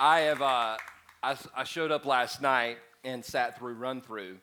I 0.00 0.20
have. 0.20 0.40
Uh, 0.40 0.76
I, 1.22 1.36
I 1.54 1.64
showed 1.64 1.92
up 1.92 2.06
last 2.06 2.40
night 2.40 2.78
and 3.04 3.22
sat 3.22 3.58
through 3.58 3.74
Run 3.74 4.00
Through, 4.00 4.38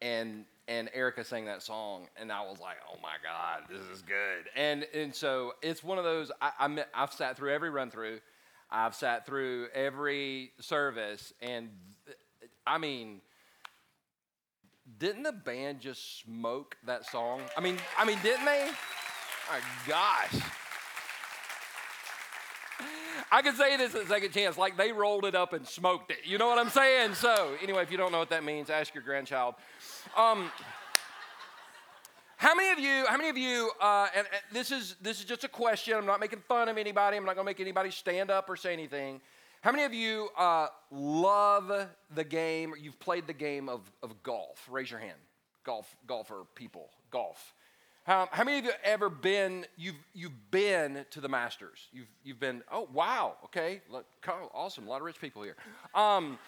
and 0.00 0.46
and 0.68 0.88
Erica 0.94 1.22
sang 1.22 1.44
that 1.44 1.62
song, 1.62 2.08
and 2.16 2.32
I 2.32 2.40
was 2.40 2.58
like, 2.58 2.78
oh 2.90 2.96
my 3.02 3.16
God, 3.22 3.64
this 3.70 3.86
is 3.94 4.02
good. 4.02 4.48
And 4.56 4.86
and 4.94 5.14
so 5.14 5.52
it's 5.60 5.84
one 5.84 5.98
of 5.98 6.04
those. 6.04 6.32
I, 6.40 6.50
I 6.58 6.84
I've 6.94 7.12
sat 7.12 7.36
through 7.36 7.52
every 7.52 7.68
Run 7.68 7.90
Through, 7.90 8.20
I've 8.70 8.94
sat 8.94 9.26
through 9.26 9.68
every 9.74 10.52
service, 10.60 11.32
and 11.40 11.68
I 12.66 12.78
mean. 12.78 13.20
Didn't 14.98 15.24
the 15.24 15.32
band 15.32 15.80
just 15.80 16.20
smoke 16.20 16.76
that 16.86 17.04
song? 17.10 17.42
I 17.56 17.60
mean, 17.60 17.76
I 17.98 18.04
mean, 18.04 18.18
didn't 18.22 18.44
they? 18.44 18.70
My 19.50 19.58
gosh. 19.86 20.40
I 23.30 23.42
can 23.42 23.56
say 23.56 23.76
this 23.76 23.94
at 23.94 24.06
second 24.06 24.32
chance, 24.32 24.56
like 24.56 24.76
they 24.76 24.92
rolled 24.92 25.24
it 25.24 25.34
up 25.34 25.52
and 25.52 25.66
smoked 25.66 26.10
it. 26.12 26.18
You 26.24 26.38
know 26.38 26.46
what 26.46 26.58
I'm 26.58 26.70
saying? 26.70 27.14
So, 27.14 27.54
anyway, 27.62 27.82
if 27.82 27.90
you 27.90 27.96
don't 27.96 28.12
know 28.12 28.18
what 28.18 28.30
that 28.30 28.44
means, 28.44 28.70
ask 28.70 28.94
your 28.94 29.02
grandchild. 29.02 29.54
Um, 30.16 30.50
how 32.36 32.54
many 32.54 32.70
of 32.70 32.78
you? 32.78 33.06
How 33.08 33.16
many 33.16 33.28
of 33.28 33.36
you? 33.36 33.70
Uh, 33.80 34.08
and, 34.14 34.26
and 34.30 34.42
this 34.52 34.70
is 34.70 34.94
this 35.00 35.18
is 35.18 35.24
just 35.24 35.42
a 35.42 35.48
question. 35.48 35.94
I'm 35.96 36.06
not 36.06 36.20
making 36.20 36.40
fun 36.46 36.68
of 36.68 36.78
anybody. 36.78 37.16
I'm 37.16 37.24
not 37.24 37.34
going 37.34 37.44
to 37.44 37.50
make 37.50 37.60
anybody 37.60 37.90
stand 37.90 38.30
up 38.30 38.48
or 38.48 38.56
say 38.56 38.72
anything. 38.72 39.20
How 39.62 39.72
many 39.72 39.84
of 39.84 39.92
you 39.92 40.28
uh, 40.38 40.68
love 40.92 41.88
the 42.14 42.24
game? 42.24 42.74
You've 42.80 43.00
played 43.00 43.26
the 43.26 43.32
game 43.32 43.68
of, 43.68 43.90
of 44.02 44.22
golf? 44.22 44.68
Raise 44.70 44.90
your 44.90 45.00
hand. 45.00 45.18
Golf, 45.64 45.96
golfer 46.06 46.44
people, 46.54 46.90
golf. 47.10 47.54
How, 48.06 48.28
how 48.30 48.44
many 48.44 48.60
of 48.60 48.64
you 48.64 48.70
ever 48.84 49.10
been, 49.10 49.66
you've, 49.76 49.96
you've 50.14 50.50
been 50.52 51.04
to 51.10 51.20
the 51.20 51.28
Masters? 51.28 51.88
You've, 51.92 52.06
you've 52.22 52.38
been, 52.38 52.62
oh, 52.70 52.88
wow, 52.92 53.34
okay, 53.46 53.80
awesome, 54.54 54.86
a 54.86 54.90
lot 54.90 54.98
of 54.98 55.02
rich 55.02 55.20
people 55.20 55.42
here. 55.42 55.56
Um, 55.92 56.38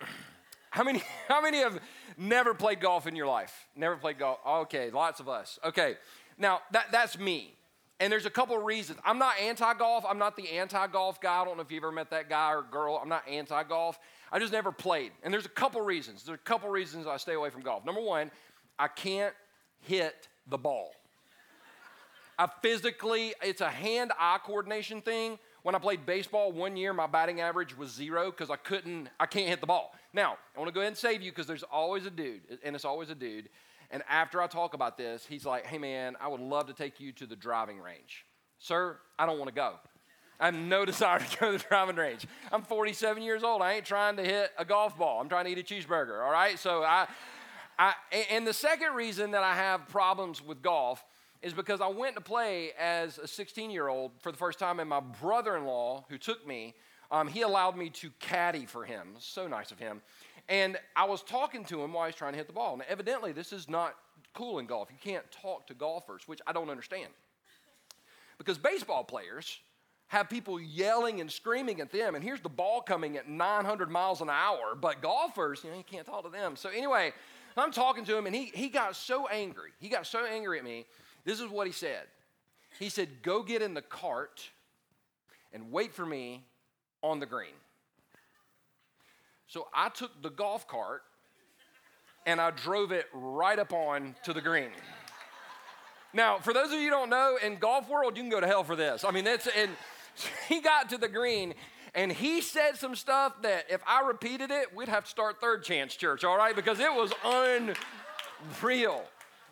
how 0.70 0.82
many, 0.82 1.04
how 1.28 1.40
many 1.40 1.58
have 1.58 1.78
never 2.18 2.52
played 2.52 2.80
golf 2.80 3.06
in 3.06 3.14
your 3.14 3.28
life? 3.28 3.68
Never 3.76 3.94
played 3.94 4.18
golf? 4.18 4.40
Okay, 4.44 4.90
lots 4.90 5.20
of 5.20 5.28
us. 5.28 5.60
Okay, 5.64 5.94
now 6.36 6.62
that, 6.72 6.86
that's 6.90 7.16
me. 7.16 7.54
And 8.00 8.12
there's 8.12 8.26
a 8.26 8.30
couple 8.30 8.56
of 8.56 8.64
reasons. 8.64 8.98
I'm 9.04 9.18
not 9.18 9.38
anti 9.40 9.72
golf. 9.74 10.04
I'm 10.08 10.18
not 10.18 10.34
the 10.34 10.50
anti 10.50 10.88
golf 10.88 11.20
guy. 11.20 11.42
I 11.42 11.44
don't 11.44 11.56
know 11.56 11.62
if 11.62 11.70
you've 11.70 11.84
ever 11.84 11.92
met 11.92 12.10
that 12.10 12.28
guy 12.28 12.54
or 12.54 12.62
girl. 12.62 12.98
I'm 13.00 13.10
not 13.10 13.28
anti 13.28 13.62
golf. 13.64 14.00
I 14.32 14.38
just 14.40 14.52
never 14.52 14.72
played. 14.72 15.12
And 15.22 15.32
there's 15.32 15.44
a 15.44 15.50
couple 15.50 15.82
reasons. 15.82 16.24
There's 16.24 16.38
a 16.38 16.42
couple 16.42 16.70
reasons 16.70 17.06
I 17.06 17.18
stay 17.18 17.34
away 17.34 17.50
from 17.50 17.60
golf. 17.60 17.84
Number 17.84 18.00
one, 18.00 18.30
I 18.78 18.88
can't 18.88 19.34
hit 19.80 20.28
the 20.48 20.58
ball. 20.58 20.92
I 22.38 22.48
physically, 22.62 23.34
it's 23.42 23.60
a 23.60 23.68
hand 23.68 24.12
eye 24.18 24.38
coordination 24.42 25.02
thing. 25.02 25.38
When 25.62 25.74
I 25.74 25.78
played 25.78 26.06
baseball 26.06 26.52
one 26.52 26.74
year, 26.74 26.94
my 26.94 27.06
batting 27.06 27.40
average 27.40 27.76
was 27.76 27.90
zero 27.90 28.30
because 28.30 28.48
I 28.48 28.56
couldn't, 28.56 29.10
I 29.20 29.26
can't 29.26 29.48
hit 29.48 29.60
the 29.60 29.66
ball. 29.66 29.94
Now, 30.14 30.38
I 30.56 30.58
want 30.58 30.68
to 30.68 30.72
go 30.72 30.80
ahead 30.80 30.88
and 30.88 30.96
save 30.96 31.20
you 31.20 31.30
because 31.30 31.46
there's 31.46 31.62
always 31.64 32.06
a 32.06 32.10
dude, 32.10 32.40
and 32.64 32.74
it's 32.74 32.86
always 32.86 33.10
a 33.10 33.14
dude. 33.14 33.50
And 33.90 34.02
after 34.08 34.40
I 34.40 34.46
talk 34.46 34.72
about 34.72 34.96
this, 34.96 35.26
he's 35.26 35.44
like, 35.44 35.66
hey 35.66 35.76
man, 35.76 36.16
I 36.20 36.28
would 36.28 36.40
love 36.40 36.66
to 36.68 36.72
take 36.72 36.98
you 36.98 37.12
to 37.12 37.26
the 37.26 37.36
driving 37.36 37.78
range. 37.78 38.24
Sir, 38.58 38.98
I 39.18 39.26
don't 39.26 39.38
want 39.38 39.48
to 39.48 39.54
go. 39.54 39.74
I 40.38 40.46
have 40.46 40.54
no 40.54 40.84
desire 40.86 41.18
to 41.18 41.38
go 41.38 41.52
to 41.52 41.58
the 41.58 41.64
driving 41.68 41.96
range. 41.96 42.26
I'm 42.50 42.62
47 42.62 43.22
years 43.22 43.42
old. 43.42 43.60
I 43.60 43.74
ain't 43.74 43.84
trying 43.84 44.16
to 44.16 44.24
hit 44.24 44.50
a 44.56 44.64
golf 44.64 44.96
ball. 44.96 45.20
I'm 45.20 45.28
trying 45.28 45.44
to 45.44 45.50
eat 45.50 45.58
a 45.58 45.62
cheeseburger, 45.62 46.24
all 46.24 46.32
right? 46.32 46.58
So 46.58 46.82
I, 46.82 47.06
I, 47.80 47.94
and 48.30 48.46
the 48.46 48.52
second 48.52 48.92
reason 48.92 49.30
that 49.30 49.42
I 49.42 49.54
have 49.54 49.88
problems 49.88 50.44
with 50.44 50.60
golf 50.60 51.02
is 51.40 51.54
because 51.54 51.80
I 51.80 51.86
went 51.86 52.14
to 52.16 52.20
play 52.20 52.72
as 52.78 53.16
a 53.16 53.26
16 53.26 53.70
year 53.70 53.88
old 53.88 54.12
for 54.20 54.30
the 54.30 54.36
first 54.36 54.58
time, 54.58 54.80
and 54.80 54.88
my 54.88 55.00
brother 55.00 55.56
in 55.56 55.64
law, 55.64 56.04
who 56.10 56.18
took 56.18 56.46
me, 56.46 56.74
um, 57.10 57.26
he 57.26 57.40
allowed 57.40 57.78
me 57.78 57.88
to 57.88 58.10
caddy 58.20 58.66
for 58.66 58.84
him. 58.84 59.14
So 59.18 59.48
nice 59.48 59.70
of 59.70 59.78
him. 59.78 60.02
And 60.46 60.76
I 60.94 61.04
was 61.06 61.22
talking 61.22 61.64
to 61.64 61.82
him 61.82 61.94
while 61.94 62.04
he's 62.04 62.14
trying 62.14 62.34
to 62.34 62.36
hit 62.36 62.48
the 62.48 62.52
ball. 62.52 62.76
Now, 62.76 62.84
evidently, 62.86 63.32
this 63.32 63.50
is 63.50 63.66
not 63.66 63.94
cool 64.34 64.58
in 64.58 64.66
golf. 64.66 64.90
You 64.90 64.98
can't 65.02 65.24
talk 65.30 65.66
to 65.68 65.74
golfers, 65.74 66.28
which 66.28 66.40
I 66.46 66.52
don't 66.52 66.68
understand. 66.68 67.08
Because 68.36 68.58
baseball 68.58 69.04
players 69.04 69.58
have 70.08 70.28
people 70.28 70.60
yelling 70.60 71.22
and 71.22 71.32
screaming 71.32 71.80
at 71.80 71.90
them, 71.92 72.14
and 72.14 72.22
here's 72.22 72.42
the 72.42 72.48
ball 72.50 72.82
coming 72.82 73.16
at 73.16 73.26
900 73.26 73.90
miles 73.90 74.20
an 74.20 74.28
hour, 74.28 74.74
but 74.78 75.00
golfers, 75.00 75.62
you 75.64 75.70
know, 75.70 75.76
you 75.78 75.84
can't 75.84 76.06
talk 76.06 76.24
to 76.24 76.30
them. 76.30 76.56
So, 76.56 76.68
anyway, 76.68 77.12
I'm 77.56 77.72
talking 77.72 78.04
to 78.06 78.16
him, 78.16 78.26
and 78.26 78.34
he, 78.34 78.50
he 78.54 78.68
got 78.68 78.96
so 78.96 79.26
angry. 79.26 79.70
He 79.80 79.88
got 79.88 80.06
so 80.06 80.24
angry 80.24 80.58
at 80.58 80.64
me. 80.64 80.86
This 81.24 81.40
is 81.40 81.48
what 81.48 81.66
he 81.66 81.72
said 81.72 82.04
He 82.78 82.88
said, 82.88 83.08
Go 83.22 83.42
get 83.42 83.62
in 83.62 83.74
the 83.74 83.82
cart 83.82 84.48
and 85.52 85.70
wait 85.72 85.92
for 85.94 86.06
me 86.06 86.44
on 87.02 87.20
the 87.20 87.26
green. 87.26 87.54
So 89.48 89.66
I 89.74 89.88
took 89.88 90.22
the 90.22 90.30
golf 90.30 90.68
cart 90.68 91.02
and 92.24 92.40
I 92.40 92.50
drove 92.50 92.92
it 92.92 93.06
right 93.12 93.58
up 93.58 93.72
on 93.72 94.14
to 94.24 94.32
the 94.32 94.40
green. 94.40 94.70
Now, 96.12 96.38
for 96.38 96.52
those 96.52 96.66
of 96.66 96.74
you 96.74 96.84
who 96.84 96.90
don't 96.90 97.10
know, 97.10 97.38
in 97.42 97.56
golf 97.56 97.88
world, 97.88 98.16
you 98.16 98.22
can 98.22 98.30
go 98.30 98.40
to 98.40 98.46
hell 98.46 98.64
for 98.64 98.76
this. 98.76 99.04
I 99.04 99.10
mean, 99.10 99.24
that's 99.24 99.48
and 99.48 99.70
he 100.48 100.60
got 100.60 100.90
to 100.90 100.98
the 100.98 101.08
green 101.08 101.54
and 101.94 102.12
he 102.12 102.40
said 102.40 102.76
some 102.76 102.94
stuff 102.94 103.42
that 103.42 103.64
if 103.68 103.80
I 103.86 104.06
repeated 104.06 104.50
it, 104.50 104.74
we'd 104.74 104.88
have 104.88 105.04
to 105.04 105.10
start 105.10 105.40
third 105.40 105.64
chance 105.64 105.94
church, 105.94 106.24
all 106.24 106.36
right? 106.36 106.54
Because 106.54 106.78
it 106.78 106.92
was 106.92 107.12
unreal. 107.24 109.04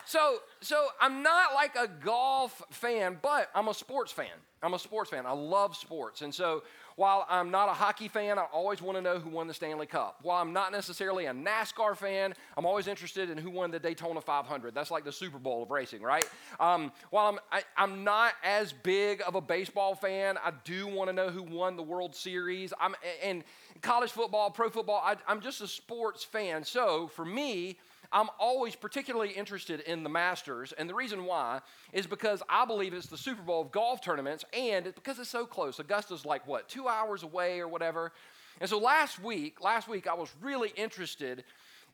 So, 0.05 0.37
so 0.61 0.87
I'm 0.99 1.21
not 1.21 1.53
like 1.53 1.75
a 1.75 1.87
golf 1.87 2.63
fan, 2.71 3.19
but 3.21 3.49
I'm 3.53 3.67
a 3.67 3.73
sports 3.73 4.11
fan. 4.11 4.27
I'm 4.63 4.73
a 4.73 4.79
sports 4.79 5.09
fan. 5.11 5.25
I 5.25 5.33
love 5.33 5.75
sports. 5.75 6.21
And 6.21 6.33
so 6.33 6.63
while 6.99 7.25
I'm 7.29 7.49
not 7.49 7.69
a 7.69 7.71
hockey 7.71 8.09
fan, 8.09 8.37
I 8.37 8.41
always 8.51 8.81
want 8.81 8.97
to 8.97 9.01
know 9.01 9.19
who 9.19 9.29
won 9.29 9.47
the 9.47 9.53
Stanley 9.53 9.85
Cup. 9.85 10.19
While 10.21 10.41
I'm 10.41 10.51
not 10.51 10.73
necessarily 10.73 11.27
a 11.27 11.31
NASCAR 11.31 11.95
fan, 11.95 12.33
I'm 12.57 12.65
always 12.65 12.87
interested 12.87 13.29
in 13.29 13.37
who 13.37 13.49
won 13.49 13.71
the 13.71 13.79
Daytona 13.79 14.19
500. 14.19 14.75
That's 14.75 14.91
like 14.91 15.05
the 15.05 15.11
Super 15.13 15.39
Bowl 15.39 15.63
of 15.63 15.71
racing, 15.71 16.01
right? 16.01 16.27
Um, 16.59 16.91
while 17.09 17.27
I'm, 17.27 17.39
I, 17.53 17.59
am 17.59 17.63
i 17.77 17.83
am 17.83 18.03
not 18.03 18.33
as 18.43 18.73
big 18.73 19.21
of 19.25 19.35
a 19.35 19.39
baseball 19.39 19.95
fan, 19.95 20.37
I 20.43 20.51
do 20.65 20.87
want 20.87 21.07
to 21.09 21.13
know 21.13 21.29
who 21.29 21.41
won 21.41 21.77
the 21.77 21.83
World 21.83 22.13
Series. 22.13 22.73
I'm, 22.81 22.95
and 23.23 23.45
college 23.81 24.11
football, 24.11 24.51
pro 24.51 24.69
football, 24.69 25.01
I, 25.01 25.15
I'm 25.25 25.39
just 25.39 25.61
a 25.61 25.67
sports 25.69 26.25
fan. 26.25 26.65
So 26.65 27.07
for 27.07 27.23
me, 27.23 27.77
I'm 28.11 28.29
always 28.39 28.75
particularly 28.75 29.31
interested 29.31 29.81
in 29.81 30.03
the 30.03 30.09
Masters, 30.09 30.73
and 30.73 30.89
the 30.89 30.95
reason 30.95 31.25
why 31.25 31.61
is 31.93 32.07
because 32.07 32.41
I 32.49 32.65
believe 32.65 32.93
it's 32.93 33.07
the 33.07 33.17
Super 33.17 33.41
Bowl 33.41 33.61
of 33.61 33.71
golf 33.71 34.01
tournaments, 34.01 34.43
and 34.51 34.87
it's 34.87 34.95
because 34.95 35.19
it's 35.19 35.29
so 35.29 35.45
close. 35.45 35.79
Augusta's 35.79 36.25
like 36.25 36.47
what, 36.47 36.67
two 36.67 36.87
hours 36.87 37.23
away 37.23 37.59
or 37.59 37.67
whatever. 37.67 38.11
And 38.59 38.69
so 38.69 38.79
last 38.79 39.23
week, 39.23 39.61
last 39.61 39.87
week 39.87 40.07
I 40.07 40.13
was 40.15 40.29
really 40.41 40.73
interested 40.75 41.43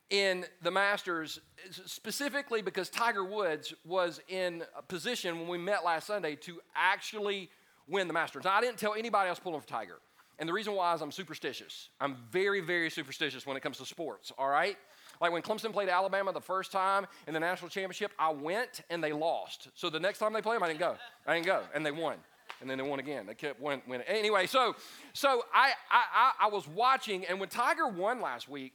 in 0.08 0.46
the 0.62 0.70
Masters, 0.70 1.40
specifically 1.70 2.62
because 2.62 2.88
Tiger 2.88 3.24
Woods 3.24 3.74
was 3.84 4.20
in 4.28 4.62
a 4.76 4.82
position 4.82 5.38
when 5.38 5.48
we 5.48 5.58
met 5.58 5.84
last 5.84 6.06
Sunday 6.06 6.36
to 6.36 6.60
actually 6.74 7.50
win 7.88 8.06
the 8.06 8.14
Masters. 8.14 8.44
Now, 8.44 8.54
I 8.54 8.60
didn't 8.60 8.78
tell 8.78 8.94
anybody 8.94 9.28
else 9.28 9.38
pulling 9.38 9.60
for 9.60 9.66
Tiger. 9.66 9.98
And 10.38 10.48
the 10.48 10.52
reason 10.52 10.74
why 10.74 10.94
is 10.94 11.00
I'm 11.00 11.12
superstitious. 11.12 11.88
I'm 12.00 12.16
very, 12.30 12.60
very 12.60 12.90
superstitious 12.90 13.46
when 13.46 13.56
it 13.56 13.62
comes 13.62 13.78
to 13.78 13.86
sports, 13.86 14.32
all 14.38 14.48
right? 14.48 14.76
Like 15.20 15.32
when 15.32 15.42
Clemson 15.42 15.72
played 15.72 15.88
Alabama 15.88 16.32
the 16.32 16.40
first 16.40 16.72
time 16.72 17.06
in 17.26 17.34
the 17.34 17.40
national 17.40 17.70
championship, 17.70 18.12
I 18.18 18.30
went 18.30 18.82
and 18.90 19.02
they 19.02 19.12
lost. 19.12 19.68
So 19.74 19.90
the 19.90 20.00
next 20.00 20.18
time 20.18 20.32
they 20.32 20.42
played 20.42 20.56
them, 20.56 20.62
I 20.62 20.68
didn't 20.68 20.80
go. 20.80 20.96
I 21.26 21.34
didn't 21.34 21.46
go, 21.46 21.62
and 21.74 21.84
they 21.84 21.90
won. 21.90 22.16
And 22.60 22.70
then 22.70 22.78
they 22.78 22.84
won 22.84 23.00
again. 23.00 23.26
They 23.26 23.34
kept 23.34 23.60
winning. 23.60 23.82
Anyway, 24.06 24.46
so 24.46 24.76
so 25.12 25.44
I, 25.52 25.72
I 25.90 26.32
I 26.42 26.48
was 26.48 26.66
watching, 26.68 27.24
and 27.26 27.38
when 27.38 27.48
Tiger 27.48 27.88
won 27.88 28.20
last 28.20 28.48
week, 28.48 28.72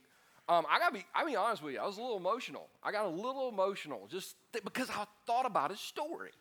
um, 0.50 0.66
I 0.70 0.80
gotta 0.80 0.94
be 0.94 1.06
I 1.16 1.24
be 1.26 1.36
honest 1.36 1.64
with 1.64 1.74
you, 1.74 1.80
I 1.80 1.86
was 1.86 1.98
a 1.98 2.02
little 2.02 2.18
emotional. 2.18 2.68
I 2.84 2.92
got 2.92 3.06
a 3.06 3.10
little 3.10 3.50
emotional 3.50 4.08
just 4.10 4.36
th- 4.54 4.64
because 4.64 4.90
I 4.90 5.06
thought 5.26 5.46
about 5.46 5.72
his 5.72 5.80
story. 5.80 6.32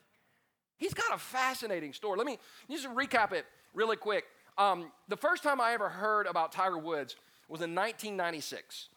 He's 0.76 0.94
got 0.94 1.14
a 1.14 1.18
fascinating 1.18 1.92
story. 1.92 2.16
Let 2.16 2.26
me 2.26 2.38
just 2.70 2.88
recap 2.88 3.32
it 3.32 3.44
really 3.74 3.96
quick. 3.96 4.24
Um, 4.58 4.90
the 5.08 5.16
first 5.16 5.42
time 5.42 5.60
I 5.60 5.72
ever 5.72 5.88
heard 5.88 6.26
about 6.26 6.52
Tiger 6.52 6.78
Woods 6.78 7.16
was 7.48 7.60
in 7.60 7.74
1996. 7.74 8.88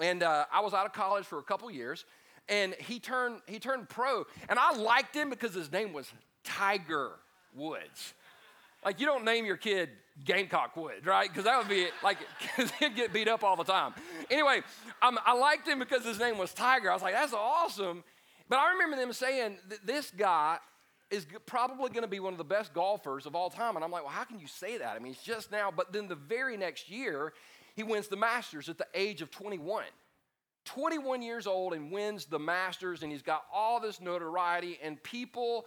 And 0.00 0.22
uh, 0.22 0.46
I 0.52 0.60
was 0.60 0.74
out 0.74 0.86
of 0.86 0.92
college 0.92 1.24
for 1.24 1.38
a 1.38 1.42
couple 1.42 1.70
years, 1.70 2.04
and 2.48 2.74
he 2.74 2.98
turned, 3.00 3.40
he 3.46 3.58
turned 3.58 3.88
pro. 3.88 4.24
And 4.48 4.58
I 4.58 4.74
liked 4.74 5.14
him 5.14 5.30
because 5.30 5.54
his 5.54 5.70
name 5.70 5.92
was 5.92 6.10
Tiger 6.44 7.12
Woods. 7.54 8.14
Like, 8.84 9.00
you 9.00 9.06
don't 9.06 9.24
name 9.24 9.44
your 9.44 9.56
kid 9.56 9.90
Gamecock 10.24 10.76
Woods, 10.76 11.04
right? 11.04 11.28
Because 11.28 11.44
that 11.44 11.58
would 11.58 11.68
be 11.68 11.88
like, 12.02 12.18
because 12.56 12.70
he'd 12.72 12.94
get 12.94 13.12
beat 13.12 13.28
up 13.28 13.42
all 13.44 13.56
the 13.56 13.64
time. 13.64 13.92
Anyway, 14.30 14.62
um, 15.02 15.18
I 15.24 15.34
liked 15.34 15.66
him 15.66 15.78
because 15.78 16.04
his 16.04 16.18
name 16.18 16.38
was 16.38 16.52
Tiger. 16.52 16.90
I 16.90 16.94
was 16.94 17.02
like, 17.02 17.14
that's 17.14 17.32
awesome. 17.32 18.04
But 18.48 18.58
I 18.58 18.72
remember 18.72 18.96
them 18.96 19.12
saying, 19.12 19.58
this 19.84 20.10
guy 20.10 20.58
is 21.10 21.26
probably 21.46 21.88
going 21.90 22.02
to 22.02 22.08
be 22.08 22.20
one 22.20 22.32
of 22.32 22.38
the 22.38 22.44
best 22.44 22.74
golfers 22.74 23.26
of 23.26 23.34
all 23.34 23.50
time. 23.50 23.76
And 23.76 23.84
I'm 23.84 23.90
like, 23.90 24.02
well, 24.02 24.12
how 24.12 24.24
can 24.24 24.38
you 24.38 24.46
say 24.46 24.78
that? 24.78 24.94
I 24.94 24.98
mean, 24.98 25.12
it's 25.12 25.22
just 25.22 25.50
now. 25.50 25.72
But 25.74 25.92
then 25.92 26.08
the 26.08 26.14
very 26.14 26.56
next 26.56 26.90
year, 26.90 27.32
he 27.78 27.84
wins 27.84 28.08
the 28.08 28.16
Masters 28.16 28.68
at 28.68 28.76
the 28.76 28.88
age 28.92 29.22
of 29.22 29.30
21. 29.30 29.84
21 30.64 31.22
years 31.22 31.46
old 31.46 31.72
and 31.74 31.92
wins 31.92 32.24
the 32.24 32.38
Masters, 32.38 33.04
and 33.04 33.12
he's 33.12 33.22
got 33.22 33.44
all 33.54 33.78
this 33.78 34.00
notoriety, 34.00 34.80
and 34.82 35.00
people 35.04 35.64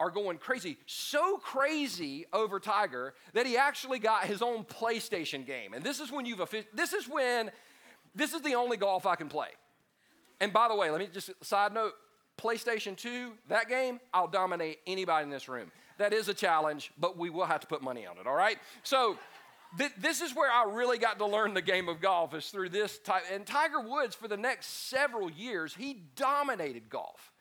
are 0.00 0.10
going 0.10 0.38
crazy. 0.38 0.78
So 0.86 1.36
crazy 1.36 2.26
over 2.32 2.58
Tiger 2.58 3.14
that 3.34 3.46
he 3.46 3.56
actually 3.56 4.00
got 4.00 4.24
his 4.24 4.42
own 4.42 4.64
PlayStation 4.64 5.46
game. 5.46 5.74
And 5.74 5.84
this 5.84 6.00
is 6.00 6.10
when 6.10 6.26
you've 6.26 6.40
this 6.74 6.92
is 6.92 7.08
when 7.08 7.52
this 8.16 8.34
is 8.34 8.42
the 8.42 8.56
only 8.56 8.76
golf 8.76 9.06
I 9.06 9.14
can 9.14 9.28
play. 9.28 9.50
And 10.40 10.52
by 10.52 10.66
the 10.66 10.74
way, 10.74 10.90
let 10.90 10.98
me 10.98 11.08
just 11.12 11.30
side 11.40 11.72
note, 11.72 11.92
PlayStation 12.36 12.96
2, 12.96 13.30
that 13.48 13.68
game, 13.68 14.00
I'll 14.12 14.26
dominate 14.26 14.80
anybody 14.88 15.22
in 15.22 15.30
this 15.30 15.48
room. 15.48 15.70
That 15.98 16.12
is 16.12 16.26
a 16.26 16.34
challenge, 16.34 16.90
but 16.98 17.16
we 17.16 17.30
will 17.30 17.46
have 17.46 17.60
to 17.60 17.68
put 17.68 17.80
money 17.80 18.06
on 18.06 18.18
it, 18.18 18.26
all 18.26 18.34
right? 18.34 18.58
So 18.82 19.16
th- 19.78 19.92
this 19.98 20.20
is 20.20 20.34
where 20.34 20.50
I 20.50 20.64
really 20.70 20.98
got 20.98 21.18
to 21.18 21.26
learn 21.26 21.54
the 21.54 21.62
game 21.62 21.88
of 21.88 22.00
golf 22.00 22.34
is 22.34 22.48
through 22.48 22.70
this 22.70 22.98
type. 22.98 23.22
And 23.32 23.46
Tiger 23.46 23.80
Woods, 23.80 24.14
for 24.14 24.28
the 24.28 24.36
next 24.36 24.88
several 24.88 25.30
years, 25.30 25.74
he 25.74 26.02
dominated 26.16 26.88
golf. 26.88 27.32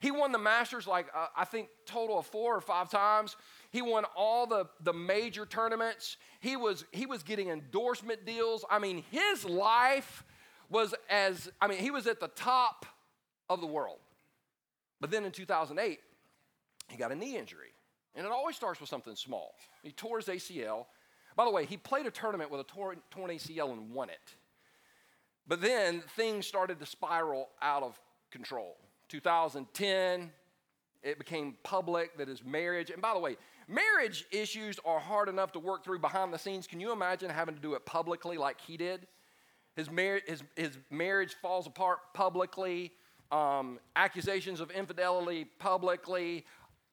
He 0.00 0.10
won 0.10 0.30
the 0.30 0.38
Masters 0.38 0.86
like, 0.86 1.06
uh, 1.14 1.26
I 1.36 1.44
think, 1.44 1.68
total 1.84 2.18
of 2.20 2.26
four 2.26 2.54
or 2.54 2.60
five 2.60 2.88
times. 2.88 3.36
He 3.70 3.82
won 3.82 4.04
all 4.16 4.46
the, 4.46 4.66
the 4.80 4.92
major 4.92 5.44
tournaments. 5.44 6.16
He 6.40 6.56
was, 6.56 6.84
he 6.92 7.04
was 7.04 7.22
getting 7.22 7.48
endorsement 7.48 8.24
deals. 8.24 8.64
I 8.70 8.78
mean, 8.78 9.02
his 9.10 9.44
life 9.44 10.24
was 10.70 10.94
as, 11.10 11.50
I 11.60 11.66
mean, 11.66 11.78
he 11.78 11.90
was 11.90 12.06
at 12.06 12.20
the 12.20 12.28
top 12.28 12.86
of 13.50 13.60
the 13.60 13.66
world. 13.66 13.98
But 15.00 15.10
then 15.10 15.24
in 15.24 15.32
2008, 15.32 15.98
he 16.88 16.96
got 16.96 17.10
a 17.10 17.16
knee 17.16 17.36
injury. 17.36 17.72
And 18.14 18.24
it 18.24 18.32
always 18.32 18.56
starts 18.56 18.80
with 18.80 18.88
something 18.88 19.16
small. 19.16 19.54
He 19.82 19.92
tore 19.92 20.18
his 20.18 20.26
ACL. 20.26 20.86
By 21.38 21.44
the 21.44 21.52
way, 21.52 21.66
he 21.66 21.76
played 21.76 22.04
a 22.04 22.10
tournament 22.10 22.50
with 22.50 22.60
a 22.60 22.64
torn, 22.64 22.98
ACL 23.16 23.70
and 23.70 23.92
won 23.92 24.10
it. 24.10 24.34
But 25.46 25.60
then 25.60 26.02
things 26.16 26.48
started 26.48 26.80
to 26.80 26.86
spiral 26.86 27.50
out 27.62 27.84
of 27.84 27.96
control. 28.32 28.76
2010, 29.08 30.32
it 31.04 31.16
became 31.16 31.54
public 31.62 32.18
that 32.18 32.26
his 32.26 32.44
marriage, 32.44 32.90
and 32.90 33.00
by 33.00 33.14
the 33.14 33.20
way, 33.20 33.36
marriage 33.68 34.24
issues 34.32 34.80
are 34.84 34.98
hard 34.98 35.28
enough 35.28 35.52
to 35.52 35.60
work 35.60 35.84
through 35.84 36.00
behind 36.00 36.34
the 36.34 36.40
scenes. 36.40 36.66
Can 36.66 36.80
you 36.80 36.90
imagine 36.90 37.30
having 37.30 37.54
to 37.54 37.60
do 37.60 37.74
it 37.74 37.86
publicly 37.86 38.36
like 38.36 38.60
he 38.60 38.76
did? 38.76 39.06
His, 39.76 39.88
mar- 39.88 40.22
his, 40.26 40.42
his 40.56 40.76
marriage 40.90 41.36
falls 41.40 41.68
apart 41.68 42.00
publicly, 42.14 42.90
um, 43.30 43.78
accusations 43.94 44.58
of 44.58 44.72
infidelity 44.72 45.44
publicly, 45.60 46.44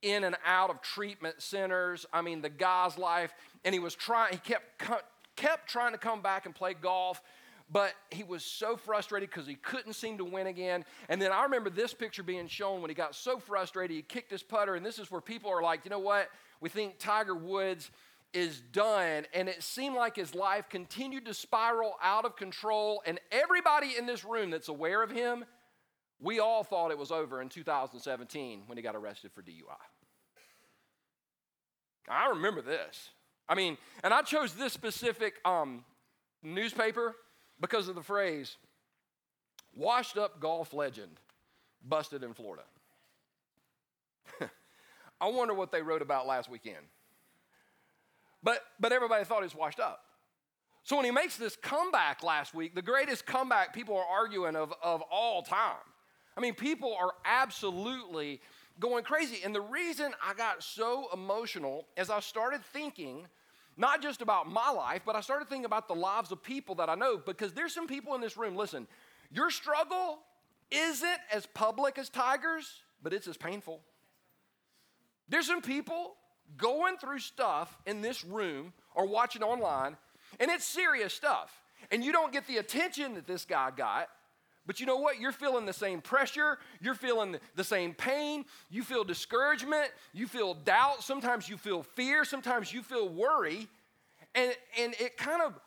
in 0.03 0.23
and 0.23 0.37
out 0.45 0.69
of 0.69 0.81
treatment 0.83 1.41
centers. 1.41 2.05
I 2.13 2.21
mean, 2.21 2.41
the 2.41 2.49
guy's 2.49 2.97
life, 2.97 3.33
and 3.65 3.73
he 3.73 3.79
was 3.79 3.93
trying, 3.93 4.31
he 4.31 4.39
kept, 4.39 4.81
kept 5.35 5.67
trying 5.69 5.91
to 5.91 5.97
come 5.97 6.21
back 6.21 6.45
and 6.45 6.55
play 6.55 6.73
golf 6.73 7.21
but 7.71 7.93
he 8.11 8.23
was 8.23 8.43
so 8.43 8.77
frustrated 8.77 9.29
because 9.29 9.47
he 9.47 9.55
couldn't 9.55 9.93
seem 9.93 10.17
to 10.19 10.25
win 10.25 10.47
again. 10.47 10.85
And 11.09 11.21
then 11.21 11.31
I 11.31 11.43
remember 11.43 11.69
this 11.69 11.93
picture 11.93 12.21
being 12.21 12.47
shown 12.47 12.81
when 12.81 12.89
he 12.89 12.95
got 12.95 13.15
so 13.15 13.39
frustrated, 13.39 13.95
he 13.95 14.03
kicked 14.03 14.31
his 14.31 14.43
putter. 14.43 14.75
And 14.75 14.85
this 14.85 14.99
is 14.99 15.09
where 15.09 15.21
people 15.21 15.49
are 15.49 15.63
like, 15.63 15.83
you 15.83 15.89
know 15.89 15.99
what? 15.99 16.29
We 16.61 16.69
think 16.69 16.99
Tiger 16.99 17.35
Woods 17.35 17.89
is 18.33 18.61
done. 18.71 19.25
And 19.33 19.49
it 19.49 19.63
seemed 19.63 19.95
like 19.95 20.15
his 20.15 20.35
life 20.35 20.69
continued 20.69 21.25
to 21.25 21.33
spiral 21.33 21.95
out 22.03 22.25
of 22.25 22.35
control. 22.35 23.01
And 23.05 23.19
everybody 23.31 23.95
in 23.97 24.05
this 24.05 24.23
room 24.23 24.51
that's 24.51 24.69
aware 24.69 25.01
of 25.01 25.09
him, 25.09 25.43
we 26.19 26.39
all 26.39 26.63
thought 26.63 26.91
it 26.91 26.97
was 26.97 27.11
over 27.11 27.41
in 27.41 27.49
2017 27.49 28.63
when 28.67 28.77
he 28.77 28.83
got 28.83 28.95
arrested 28.95 29.31
for 29.31 29.41
DUI. 29.41 29.75
I 32.07 32.29
remember 32.29 32.61
this. 32.61 33.09
I 33.47 33.55
mean, 33.55 33.77
and 34.03 34.13
I 34.13 34.21
chose 34.21 34.53
this 34.53 34.73
specific 34.73 35.35
um, 35.45 35.83
newspaper 36.41 37.15
because 37.59 37.87
of 37.87 37.95
the 37.95 38.01
phrase 38.01 38.57
washed 39.75 40.17
up 40.17 40.39
golf 40.39 40.73
legend 40.73 41.19
busted 41.87 42.23
in 42.23 42.33
Florida. 42.33 42.63
I 45.21 45.27
wonder 45.27 45.53
what 45.53 45.71
they 45.71 45.81
wrote 45.81 46.01
about 46.01 46.27
last 46.27 46.49
weekend. 46.49 46.85
But, 48.41 48.61
but 48.79 48.91
everybody 48.91 49.23
thought 49.25 49.39
he 49.39 49.45
was 49.45 49.55
washed 49.55 49.79
up. 49.79 50.01
So 50.83 50.95
when 50.95 51.05
he 51.05 51.11
makes 51.11 51.35
this 51.35 51.55
comeback 51.55 52.23
last 52.23 52.53
week, 52.53 52.75
the 52.75 52.81
greatest 52.81 53.25
comeback 53.25 53.73
people 53.73 53.97
are 53.97 54.05
arguing 54.05 54.55
of, 54.55 54.71
of 54.83 55.01
all 55.11 55.41
time. 55.41 55.77
I 56.37 56.41
mean, 56.41 56.53
people 56.53 56.95
are 56.99 57.13
absolutely 57.25 58.41
going 58.79 59.03
crazy. 59.03 59.39
And 59.43 59.53
the 59.53 59.61
reason 59.61 60.13
I 60.23 60.33
got 60.33 60.63
so 60.63 61.07
emotional 61.13 61.87
is 61.97 62.09
I 62.09 62.19
started 62.19 62.63
thinking 62.73 63.27
not 63.77 64.01
just 64.01 64.21
about 64.21 64.49
my 64.49 64.69
life, 64.69 65.01
but 65.05 65.15
I 65.15 65.21
started 65.21 65.49
thinking 65.49 65.65
about 65.65 65.87
the 65.87 65.95
lives 65.95 66.31
of 66.31 66.41
people 66.41 66.75
that 66.75 66.89
I 66.89 66.95
know 66.95 67.17
because 67.17 67.51
there's 67.53 67.73
some 67.73 67.87
people 67.87 68.15
in 68.15 68.21
this 68.21 68.37
room. 68.37 68.55
Listen, 68.55 68.87
your 69.31 69.49
struggle 69.49 70.19
isn't 70.71 71.19
as 71.31 71.45
public 71.45 71.97
as 71.97 72.09
Tiger's, 72.09 72.81
but 73.03 73.13
it's 73.13 73.27
as 73.27 73.37
painful. 73.37 73.81
There's 75.27 75.47
some 75.47 75.61
people 75.61 76.15
going 76.57 76.97
through 76.97 77.19
stuff 77.19 77.77
in 77.85 78.01
this 78.01 78.23
room 78.23 78.73
or 78.93 79.07
watching 79.07 79.43
online, 79.43 79.97
and 80.39 80.49
it's 80.51 80.65
serious 80.65 81.13
stuff. 81.13 81.51
And 81.91 82.03
you 82.03 82.11
don't 82.11 82.31
get 82.31 82.47
the 82.47 82.57
attention 82.57 83.15
that 83.15 83.27
this 83.27 83.45
guy 83.45 83.71
got, 83.75 84.07
but 84.65 84.79
you 84.79 84.85
know 84.85 84.97
what? 84.97 85.19
You're 85.19 85.31
feeling 85.31 85.65
the 85.65 85.73
same 85.73 86.01
pressure. 86.01 86.57
You're 86.81 86.95
feeling 86.95 87.37
the 87.55 87.63
same 87.63 87.93
pain. 87.93 88.45
You 88.69 88.83
feel 88.83 89.03
discouragement. 89.03 89.91
You 90.13 90.27
feel 90.27 90.55
doubt. 90.55 91.03
Sometimes 91.03 91.47
you 91.47 91.57
feel 91.57 91.83
fear. 91.83 92.25
Sometimes 92.25 92.73
you 92.73 92.81
feel 92.81 93.07
worry. 93.07 93.67
And, 94.33 94.53
and 94.79 94.95
it 94.99 95.17
kind 95.17 95.41
of 95.41 95.59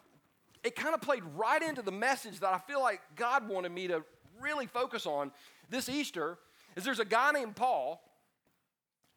it 0.64 0.74
kind 0.74 0.94
of 0.94 1.00
played 1.00 1.22
right 1.36 1.62
into 1.62 1.82
the 1.82 1.92
message 1.92 2.40
that 2.40 2.52
I 2.52 2.58
feel 2.58 2.80
like 2.80 3.00
God 3.14 3.48
wanted 3.48 3.70
me 3.70 3.86
to 3.88 4.02
really 4.40 4.66
focus 4.66 5.06
on 5.06 5.30
this 5.70 5.88
Easter 5.88 6.36
is 6.76 6.84
there's 6.84 6.98
a 6.98 7.04
guy 7.04 7.30
named 7.32 7.56
Paul 7.56 8.02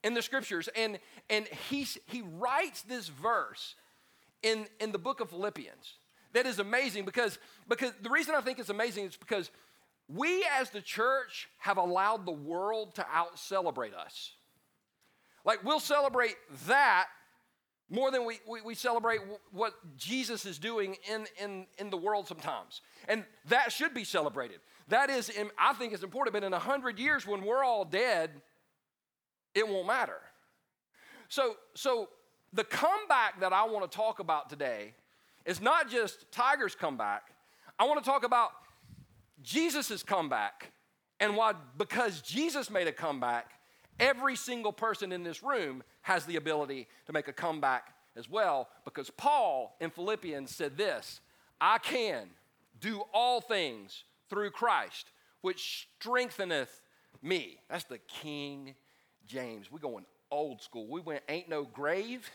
in 0.04 0.14
the 0.14 0.22
scriptures 0.22 0.70
and 0.76 1.00
and 1.30 1.48
he 1.70 1.88
he 2.06 2.22
writes 2.22 2.84
this 2.84 3.08
verse 3.08 3.76
in 4.44 4.66
in 4.80 4.92
the 4.92 4.98
book 4.98 5.20
of 5.20 5.30
Philippians 5.30 5.96
that 6.34 6.46
is 6.46 6.60
amazing 6.60 7.06
because 7.06 7.38
because 7.68 7.92
the 8.02 8.10
reason 8.10 8.36
I 8.36 8.42
think 8.42 8.60
it's 8.60 8.70
amazing 8.70 9.06
is 9.06 9.18
because 9.18 9.52
we 10.14 10.46
as 10.60 10.70
the 10.70 10.82
church 10.82 11.50
have 11.60 11.78
allowed 11.78 12.26
the 12.26 12.32
world 12.32 12.96
to 12.96 13.06
out 13.12 13.40
celebrate 13.40 13.94
us. 13.94 14.34
Like 15.46 15.64
we'll 15.64 15.80
celebrate 15.80 16.36
that 16.68 17.08
more 17.90 18.10
than 18.10 18.26
we, 18.26 18.40
we, 18.48 18.62
we, 18.62 18.74
celebrate 18.74 19.20
what 19.52 19.74
Jesus 19.98 20.46
is 20.46 20.58
doing 20.58 20.96
in, 21.12 21.26
in, 21.44 21.66
in 21.78 21.90
the 21.90 21.98
world 21.98 22.26
sometimes. 22.26 22.80
And 23.10 23.26
that 23.50 23.74
should 23.74 23.94
be 23.94 24.06
celebrated. 24.06 24.62
That 24.88 25.10
is, 25.10 25.30
I 25.60 25.74
think 25.74 25.94
is 25.94 26.02
important, 26.02 26.34
but 26.34 26.44
in 26.44 26.54
a 26.54 26.60
hundred 26.60 27.00
years 27.00 27.28
when 27.28 27.44
we're 27.44 27.66
all 27.66 27.84
dead, 27.84 28.30
it 29.54 29.68
won't 29.68 29.88
matter. 29.88 30.20
So, 31.28 31.56
so 31.74 32.08
the 32.54 32.64
comeback 32.64 33.42
that 33.42 33.52
I 33.52 33.66
want 33.66 33.90
to 33.90 33.96
talk 33.96 34.20
about 34.20 34.50
today 34.50 34.94
is 35.46 35.60
not 35.60 35.90
just 35.90 36.32
Tiger's 36.32 36.76
comeback. 36.76 37.24
I 37.78 37.86
want 37.86 38.02
to 38.02 38.10
talk 38.10 38.24
about 38.24 38.52
Jesus' 39.44 40.04
comeback, 40.04 40.72
and 41.20 41.36
why, 41.36 41.54
because 41.78 42.22
Jesus 42.22 42.70
made 42.70 42.88
a 42.88 42.92
comeback, 42.92 43.52
every 44.00 44.36
single 44.36 44.74
person 44.74 45.12
in 45.12 45.24
this 45.24 45.44
room 45.44 45.84
has 46.02 46.26
the 46.26 46.36
ability 46.36 46.88
to 47.06 47.14
make 47.14 47.28
a 47.28 47.34
comeback 47.34 47.94
as 48.16 48.30
well. 48.30 48.70
Because 48.86 49.10
Paul 49.10 49.76
in 49.80 49.90
Philippians 49.90 50.54
said 50.54 50.78
this 50.78 51.22
I 51.60 51.78
can 51.78 52.30
do 52.80 53.04
all 53.14 53.42
things 53.42 54.04
through 54.30 54.52
Christ, 54.52 55.12
which 55.42 55.88
strengtheneth 56.00 56.82
me. 57.22 57.60
That's 57.70 57.84
the 57.84 58.00
King 58.00 58.76
James. 59.28 59.72
We're 59.72 59.80
going 59.80 60.06
old 60.32 60.62
school. 60.62 60.88
We 60.88 61.02
went, 61.02 61.22
ain't 61.30 61.50
no 61.50 61.64
grave 61.64 62.30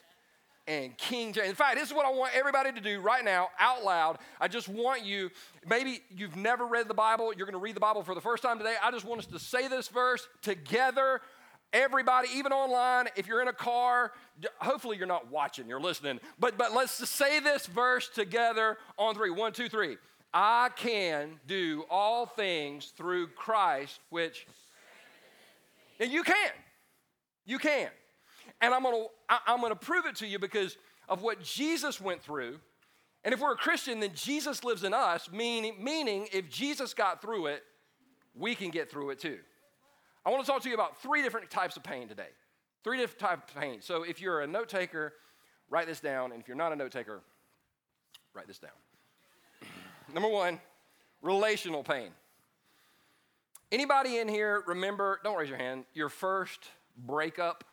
and 0.67 0.97
King 0.97 1.33
James. 1.33 1.49
In 1.49 1.55
fact, 1.55 1.77
this 1.77 1.89
is 1.89 1.95
what 1.95 2.07
I 2.07 2.11
want 2.11 2.35
everybody 2.35 2.73
to 2.73 2.81
do 2.81 3.01
right 3.01 3.25
now, 3.25 3.49
out 3.59 3.85
loud. 3.85 4.19
I 4.41 4.49
just 4.49 4.69
want 4.69 5.05
you, 5.05 5.31
maybe 5.67 6.01
you've 6.11 6.37
never 6.37 6.67
read 6.67 6.89
the 6.89 6.95
Bible, 6.95 7.33
you're 7.33 7.47
going 7.47 7.53
to 7.55 7.59
read 7.59 7.77
the 7.77 7.81
Bible 7.81 8.03
for 8.03 8.15
the 8.15 8.21
first 8.21 8.43
time 8.43 8.59
today. 8.59 8.75
I 8.83 8.91
just 8.91 9.05
want 9.05 9.21
us 9.21 9.27
to 9.27 9.39
say 9.39 9.69
this 9.69 9.89
verse 9.89 10.27
together. 10.43 11.21
Everybody, 11.73 12.29
even 12.35 12.53
online, 12.53 13.09
if 13.17 13.27
you're 13.27 13.43
in 13.43 13.49
a 13.49 13.53
car, 13.53 14.13
hopefully 14.59 14.97
you're 14.97 15.07
not 15.07 15.31
watching, 15.31 15.69
you're 15.69 15.81
listening. 15.81 16.21
But 16.39 16.57
but 16.57 16.73
let's 16.73 16.99
just 16.99 17.13
say 17.13 17.41
this 17.41 17.67
verse 17.67 18.09
together 18.09 18.79
on 18.97 19.15
three. 19.15 19.31
One, 19.31 19.53
two, 19.53 19.69
three. 19.69 19.97
I 20.33 20.71
can 20.77 21.41
do 21.47 21.85
all 21.91 22.25
things 22.25 22.93
through 22.97 23.29
Christ, 23.29 24.01
which 24.11 24.47
and 25.99 26.13
you 26.13 26.23
can. 26.23 26.51
You 27.45 27.59
can. 27.59 27.89
And 28.61 28.73
I'm 28.73 28.83
gonna, 28.83 29.05
I'm 29.29 29.61
gonna 29.61 29.77
prove 29.77 30.07
it 30.07 30.17
to 30.17 30.27
you 30.27 30.39
because 30.39 30.77
of 31.09 31.23
what 31.23 31.43
Jesus 31.43 32.01
went 32.01 32.23
through. 32.23 32.59
And 33.25 33.35
if 33.35 33.41
we're 33.41 33.53
a 33.53 33.57
Christian, 33.57 34.01
then 34.01 34.11
Jesus 34.15 34.65
lives 34.65 34.85
in 34.85 34.95
us, 34.95 35.31
meaning, 35.33 35.77
meaning 35.83 36.29
if 36.33 36.49
Jesus 36.49 36.95
got 36.95 37.21
through 37.21 37.47
it, 37.47 37.63
we 38.35 38.55
can 38.55 38.71
get 38.71 38.91
through 38.91 39.11
it 39.11 39.19
too. 39.19 39.39
I 40.25 40.31
want 40.31 40.45
to 40.45 40.51
talk 40.51 40.63
to 40.63 40.69
you 40.69 40.75
about 40.75 41.01
three 41.03 41.23
different 41.23 41.51
types 41.51 41.77
of 41.77 41.83
pain 41.83 42.09
today. 42.09 42.29
Three 42.85 42.99
different 42.99 43.21
types 43.21 43.53
of 43.53 43.61
pain. 43.61 43.81
So 43.81 44.03
if 44.05 44.21
you're 44.21 44.41
a 44.41 44.47
note 44.47 44.69
taker, 44.69 45.15
write 45.71 45.87
this 45.87 46.01
down. 46.01 46.33
And 46.33 46.41
if 46.41 46.49
you're 46.49 46.57
not 46.57 46.73
a 46.73 46.77
note 46.77 46.93
taker, 46.93 47.21
write 48.33 48.47
this 48.47 48.59
down. 48.59 48.71
Number 50.15 50.29
one, 50.29 50.61
relational 51.23 51.83
pain. 51.83 52.11
Anybody 53.73 54.19
in 54.19 54.29
here 54.29 54.63
remember, 54.67 55.21
don't 55.25 55.37
raise 55.37 55.49
your 55.49 55.59
hand, 55.59 55.85
your 55.95 56.09
first 56.09 56.61
breakup 56.97 57.65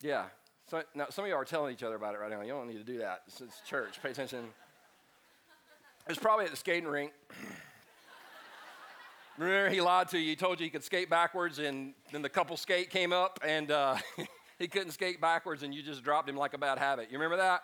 Yeah. 0.00 0.24
So, 0.70 0.82
now, 0.94 1.06
some 1.10 1.24
of 1.24 1.28
you 1.28 1.34
are 1.34 1.44
telling 1.44 1.72
each 1.72 1.82
other 1.82 1.94
about 1.94 2.14
it 2.14 2.18
right 2.18 2.30
now. 2.30 2.40
You 2.40 2.52
don't 2.52 2.68
need 2.68 2.78
to 2.78 2.84
do 2.84 2.98
that. 2.98 3.22
It's, 3.26 3.40
it's 3.40 3.60
church. 3.60 4.02
Pay 4.02 4.10
attention. 4.10 4.44
It 4.44 6.08
was 6.08 6.18
probably 6.18 6.46
at 6.46 6.50
the 6.50 6.56
skating 6.56 6.88
rink. 6.88 7.12
Remember, 9.38 9.68
he 9.68 9.80
lied 9.80 10.08
to 10.10 10.18
you. 10.18 10.30
He 10.30 10.36
told 10.36 10.60
you 10.60 10.64
he 10.64 10.70
could 10.70 10.84
skate 10.84 11.10
backwards, 11.10 11.58
and 11.58 11.92
then 12.12 12.22
the 12.22 12.28
couple 12.28 12.56
skate 12.56 12.90
came 12.90 13.12
up, 13.12 13.40
and 13.44 13.70
uh, 13.70 13.96
he 14.58 14.68
couldn't 14.68 14.92
skate 14.92 15.20
backwards, 15.20 15.62
and 15.62 15.74
you 15.74 15.82
just 15.82 16.04
dropped 16.04 16.28
him 16.28 16.36
like 16.36 16.54
a 16.54 16.58
bad 16.58 16.78
habit. 16.78 17.08
You 17.10 17.18
remember 17.18 17.38
that? 17.38 17.62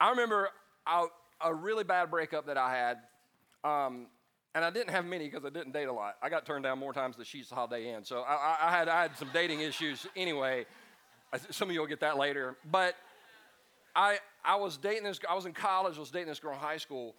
I 0.00 0.10
remember 0.10 0.48
a, 0.86 1.04
a 1.40 1.54
really 1.54 1.84
bad 1.84 2.10
breakup 2.10 2.46
that 2.46 2.56
I 2.56 2.74
had, 2.74 2.98
um, 3.62 4.06
and 4.54 4.64
I 4.64 4.70
didn't 4.70 4.90
have 4.90 5.04
many 5.04 5.28
because 5.28 5.44
I 5.44 5.50
didn't 5.50 5.72
date 5.72 5.88
a 5.88 5.92
lot. 5.92 6.16
I 6.20 6.28
got 6.28 6.44
turned 6.44 6.64
down 6.64 6.80
more 6.80 6.92
times 6.92 7.16
than 7.16 7.24
Sheets 7.24 7.50
Holiday 7.50 7.94
Inn, 7.94 8.04
so 8.04 8.22
I, 8.22 8.56
I, 8.62 8.70
had, 8.70 8.88
I 8.88 9.02
had 9.02 9.16
some 9.16 9.30
dating 9.32 9.60
issues 9.60 10.06
anyway. 10.16 10.66
Some 11.50 11.68
of 11.68 11.74
you 11.74 11.80
will 11.80 11.86
get 11.86 12.00
that 12.00 12.18
later, 12.18 12.56
but 12.70 12.94
I, 13.94 14.18
I 14.44 14.56
was 14.56 14.76
dating 14.76 15.04
this. 15.04 15.18
Girl, 15.18 15.30
I 15.30 15.34
was 15.34 15.46
in 15.46 15.52
college. 15.52 15.96
I 15.96 16.00
was 16.00 16.10
dating 16.10 16.28
this 16.28 16.40
girl 16.40 16.52
in 16.52 16.58
high 16.58 16.76
school 16.76 17.14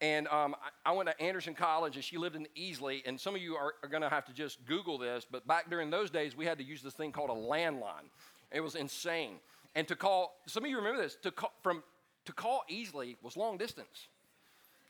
and 0.00 0.28
um, 0.28 0.54
I, 0.86 0.92
went 0.92 1.08
to 1.08 1.20
Anderson 1.20 1.54
College, 1.54 1.96
and 1.96 2.04
she 2.04 2.18
lived 2.18 2.36
in 2.36 2.46
Easley. 2.56 3.02
And 3.04 3.20
some 3.20 3.34
of 3.34 3.42
you 3.42 3.56
are, 3.56 3.74
are 3.82 3.88
going 3.88 4.02
to 4.02 4.08
have 4.08 4.24
to 4.26 4.32
just 4.32 4.64
Google 4.64 4.96
this, 4.96 5.26
but 5.28 5.46
back 5.46 5.68
during 5.70 5.90
those 5.90 6.10
days, 6.10 6.36
we 6.36 6.44
had 6.44 6.58
to 6.58 6.64
use 6.64 6.82
this 6.82 6.94
thing 6.94 7.10
called 7.10 7.30
a 7.30 7.34
landline. 7.34 8.08
It 8.52 8.60
was 8.60 8.76
insane. 8.76 9.34
And 9.74 9.88
to 9.88 9.96
call, 9.96 10.36
some 10.46 10.64
of 10.64 10.70
you 10.70 10.76
remember 10.76 11.02
this, 11.02 11.16
to 11.22 11.30
call, 11.30 11.52
from, 11.62 11.82
to 12.26 12.32
call 12.32 12.62
Easley 12.70 13.16
was 13.22 13.36
long 13.36 13.58
distance, 13.58 14.08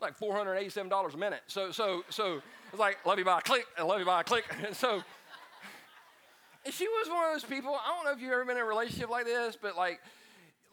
like 0.01 0.19
$487 0.19 1.15
a 1.15 1.17
minute. 1.17 1.41
So, 1.47 1.71
so, 1.71 2.03
so 2.11 2.43
it's 2.71 2.79
like, 2.79 2.99
love 3.07 3.19
you, 3.19 3.25
bye, 3.25 3.41
click, 3.41 3.67
and 3.79 3.89
love 3.89 4.01
you, 4.01 4.07
bye, 4.07 4.23
click. 4.23 4.45
And 4.65 4.77
so, 4.77 5.03
she 6.71 6.87
was 6.89 7.09
one 7.09 7.27
of 7.27 7.33
those 7.33 7.49
people, 7.49 7.75
I 7.75 7.95
don't 7.95 8.05
know 8.05 8.13
if 8.13 8.21
you've 8.21 8.33
ever 8.33 8.45
been 8.45 8.57
in 8.57 8.63
a 8.63 8.67
relationship 8.67 9.11
like 9.11 9.25
this, 9.25 9.57
but 9.61 9.77
like, 9.77 10.01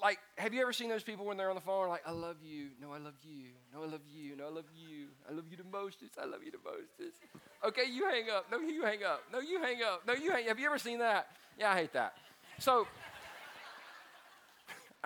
like, 0.02 0.20
have 0.38 0.54
you 0.54 0.62
ever 0.62 0.74
seen 0.74 0.90
those 0.90 1.04
people 1.04 1.26
when 1.26 1.38
they're 1.38 1.50
on 1.50 1.56
the 1.56 1.62
phone, 1.62 1.88
like, 1.88 2.04
I 2.06 2.12
love 2.12 2.38
you, 2.44 2.68
no, 2.82 2.92
I 2.92 2.98
love 2.98 3.14
you, 3.24 3.46
no, 3.74 3.84
I 3.84 3.88
love 3.88 4.02
you, 4.14 4.36
no, 4.36 4.48
I 4.48 4.50
love 4.50 4.66
you, 4.76 5.08
I 5.30 5.34
love 5.34 5.46
you 5.50 5.58
the 5.58 5.64
mostest, 5.64 6.18
I 6.22 6.26
love 6.26 6.44
you 6.44 6.52
the 6.52 6.58
mostest. 6.64 7.22
Okay, 7.66 7.90
you 7.90 8.06
hang 8.06 8.30
up, 8.30 8.46
no, 8.52 8.60
you 8.60 8.84
hang 8.84 9.04
up, 9.04 9.22
no, 9.32 9.40
you 9.40 9.62
hang 9.62 9.78
up, 9.84 10.04
no, 10.06 10.14
you 10.14 10.32
hang. 10.32 10.46
Have 10.48 10.60
you 10.60 10.66
ever 10.66 10.78
seen 10.78 11.00
that? 11.00 11.28
Yeah, 11.58 11.72
I 11.72 11.76
hate 11.76 11.94
that. 11.94 12.16
So, 12.60 12.88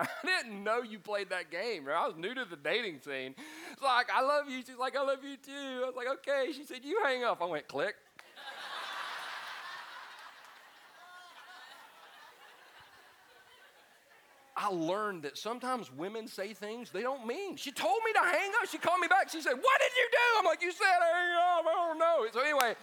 I 0.00 0.06
didn't 0.24 0.64
know 0.64 0.82
you 0.82 0.98
played 0.98 1.30
that 1.30 1.50
game. 1.50 1.84
Right? 1.84 1.96
I 1.96 2.06
was 2.06 2.16
new 2.16 2.34
to 2.34 2.44
the 2.44 2.56
dating 2.56 3.00
scene. 3.00 3.34
It's 3.72 3.82
like, 3.82 4.08
I 4.14 4.22
love 4.22 4.48
you. 4.48 4.58
She's 4.66 4.76
like, 4.78 4.96
I 4.96 5.02
love 5.02 5.18
you 5.22 5.36
too. 5.36 5.82
I 5.84 5.86
was 5.86 5.94
like, 5.96 6.08
okay. 6.08 6.52
She 6.52 6.64
said, 6.64 6.84
you 6.84 7.00
hang 7.04 7.22
up. 7.24 7.42
I 7.42 7.44
went, 7.44 7.68
click. 7.68 7.94
I 14.62 14.68
learned 14.68 15.22
that 15.22 15.38
sometimes 15.38 15.90
women 15.90 16.28
say 16.28 16.52
things 16.52 16.90
they 16.90 17.00
don't 17.00 17.26
mean. 17.26 17.56
She 17.56 17.72
told 17.72 17.96
me 18.04 18.12
to 18.12 18.18
hang 18.18 18.50
up. 18.60 18.68
She 18.68 18.76
called 18.76 19.00
me 19.00 19.08
back. 19.08 19.30
She 19.30 19.40
said, 19.40 19.54
What 19.54 19.80
did 19.80 19.96
you 19.96 20.08
do? 20.12 20.38
I'm 20.38 20.44
like, 20.44 20.60
You 20.60 20.70
said 20.70 20.84
hang 20.84 21.34
up. 21.34 21.64
I 21.66 21.88
don't 21.88 21.98
know. 21.98 22.26
So, 22.30 22.40
anyway, 22.40 22.74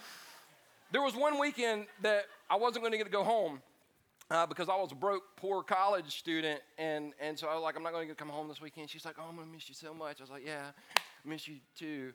there 0.90 1.02
was 1.02 1.14
one 1.14 1.38
weekend 1.38 1.86
that 2.02 2.24
I 2.50 2.56
wasn't 2.56 2.82
going 2.82 2.90
to 2.92 2.98
get 2.98 3.04
to 3.04 3.10
go 3.10 3.22
home. 3.22 3.62
Uh, 4.30 4.44
because 4.44 4.68
I 4.68 4.76
was 4.76 4.92
a 4.92 4.94
broke, 4.94 5.22
poor 5.36 5.62
college 5.62 6.18
student, 6.18 6.60
and, 6.76 7.14
and 7.18 7.38
so 7.38 7.48
I 7.48 7.54
was 7.54 7.62
like, 7.62 7.76
I'm 7.78 7.82
not 7.82 7.94
going 7.94 8.08
to 8.08 8.14
come 8.14 8.28
home 8.28 8.46
this 8.46 8.60
weekend. 8.60 8.90
She's 8.90 9.06
like, 9.06 9.14
Oh, 9.18 9.24
I'm 9.26 9.36
going 9.36 9.46
to 9.46 9.54
miss 9.54 9.68
you 9.68 9.74
so 9.74 9.94
much. 9.94 10.20
I 10.20 10.24
was 10.24 10.30
like, 10.30 10.44
Yeah, 10.44 10.64
I 10.96 11.28
miss 11.28 11.46
you 11.46 11.56
too. 11.78 12.12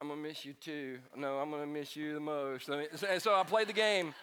I'm 0.00 0.08
going 0.08 0.22
to 0.22 0.28
miss 0.28 0.44
you 0.44 0.52
too. 0.52 0.98
No, 1.16 1.38
I'm 1.38 1.50
going 1.50 1.62
to 1.62 1.66
miss 1.66 1.96
you 1.96 2.12
the 2.12 2.20
most. 2.20 2.68
And 2.68 3.20
so 3.20 3.34
I 3.34 3.42
played 3.44 3.66
the 3.66 3.72
game. 3.72 4.14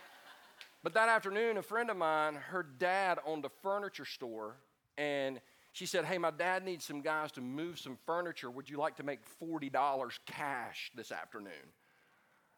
But 0.83 0.93
that 0.93 1.09
afternoon, 1.09 1.57
a 1.57 1.61
friend 1.63 1.89
of 1.89 1.97
mine, 1.97 2.35
her 2.35 2.63
dad 2.63 3.17
owned 3.25 3.43
a 3.43 3.49
furniture 3.61 4.05
store 4.05 4.55
and 4.97 5.39
she 5.77 5.85
said, 5.85 6.05
Hey, 6.05 6.17
my 6.17 6.31
dad 6.31 6.65
needs 6.65 6.85
some 6.85 7.01
guys 7.01 7.31
to 7.33 7.41
move 7.41 7.77
some 7.77 7.97
furniture. 8.05 8.49
Would 8.49 8.69
you 8.69 8.77
like 8.77 8.97
to 8.97 9.03
make 9.03 9.19
$40 9.41 10.19
cash 10.25 10.91
this 10.95 11.11
afternoon? 11.11 11.51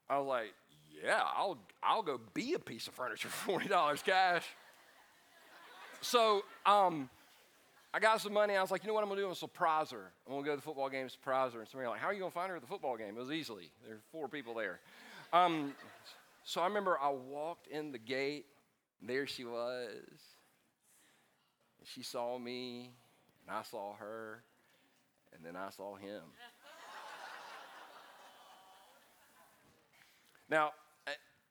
I 0.10 0.18
was 0.18 0.28
like, 0.28 0.54
Yeah, 1.04 1.22
I'll, 1.36 1.58
I'll 1.84 2.02
go 2.02 2.20
be 2.34 2.54
a 2.54 2.60
piece 2.60 2.88
of 2.88 2.94
furniture 2.94 3.28
for 3.28 3.60
$40 3.60 4.04
cash. 4.06 4.46
so 6.02 6.44
um, 6.66 7.10
I 7.94 8.00
got 8.00 8.22
some 8.22 8.34
money. 8.34 8.56
I 8.56 8.62
was 8.62 8.72
like, 8.72 8.84
You 8.84 8.88
know 8.88 8.94
what 8.94 9.04
I'm 9.04 9.10
going 9.10 9.18
to 9.18 9.22
do? 9.22 9.26
I'm 9.26 9.30
going 9.30 9.36
to 9.36 9.40
surprise 9.40 9.92
her. 9.92 10.12
I'm 10.26 10.34
going 10.34 10.44
to 10.44 10.48
go 10.48 10.54
to 10.54 10.58
the 10.58 10.64
football 10.64 10.90
game, 10.90 11.10
surprise 11.10 11.54
her. 11.54 11.60
And 11.60 11.68
somebody 11.68 11.90
like, 11.90 12.00
How 12.00 12.08
are 12.08 12.14
you 12.14 12.20
going 12.20 12.32
to 12.32 12.36
find 12.36 12.50
her 12.50 12.56
at 12.56 12.62
the 12.62 12.68
football 12.68 12.96
game? 12.96 13.18
It 13.18 13.20
was 13.20 13.30
Easley. 13.30 13.70
There 13.86 13.96
were 13.96 14.02
four 14.14 14.30
people 14.30 14.54
there. 14.54 14.80
Um, 15.34 15.74
so 16.46 16.62
I 16.62 16.68
remember 16.68 16.98
I 17.00 17.10
walked 17.10 17.68
in 17.68 17.92
the 17.92 18.00
gate. 18.00 18.46
There 19.02 19.28
she 19.28 19.44
was 19.44 19.90
she 21.94 22.04
saw 22.04 22.38
me, 22.38 22.92
and 23.48 23.56
I 23.56 23.64
saw 23.64 23.96
her, 23.96 24.44
and 25.34 25.44
then 25.44 25.56
I 25.56 25.70
saw 25.70 25.96
him. 25.96 26.22
now, 30.50 30.72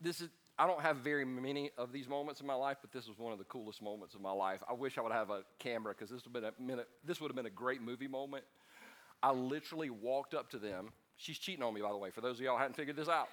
this 0.00 0.20
is 0.20 0.28
I 0.60 0.66
don't 0.66 0.80
have 0.80 0.96
very 0.96 1.24
many 1.24 1.70
of 1.78 1.92
these 1.92 2.08
moments 2.08 2.40
in 2.40 2.46
my 2.46 2.54
life, 2.54 2.78
but 2.80 2.90
this 2.90 3.06
was 3.06 3.16
one 3.16 3.32
of 3.32 3.38
the 3.38 3.44
coolest 3.44 3.80
moments 3.80 4.16
of 4.16 4.20
my 4.20 4.32
life. 4.32 4.60
I 4.68 4.72
wish 4.72 4.98
I 4.98 5.02
would 5.02 5.12
have 5.12 5.30
a 5.30 5.42
camera 5.60 5.94
because 5.96 6.10
this 6.10 6.24
would 6.24 6.34
have 6.34 6.42
been 6.42 6.66
a 6.66 6.68
minute, 6.68 6.88
this 7.04 7.20
would 7.20 7.28
have 7.28 7.36
been 7.36 7.46
a 7.46 7.50
great 7.50 7.80
movie 7.80 8.08
moment. 8.08 8.42
I 9.22 9.30
literally 9.30 9.90
walked 9.90 10.34
up 10.34 10.50
to 10.50 10.58
them. 10.58 10.90
She's 11.16 11.38
cheating 11.38 11.62
on 11.62 11.74
me, 11.74 11.80
by 11.80 11.90
the 11.90 11.96
way, 11.96 12.10
for 12.10 12.22
those 12.22 12.38
of 12.38 12.40
y'all 12.40 12.58
hadn't 12.58 12.74
figured 12.74 12.96
this 12.96 13.08
out. 13.08 13.28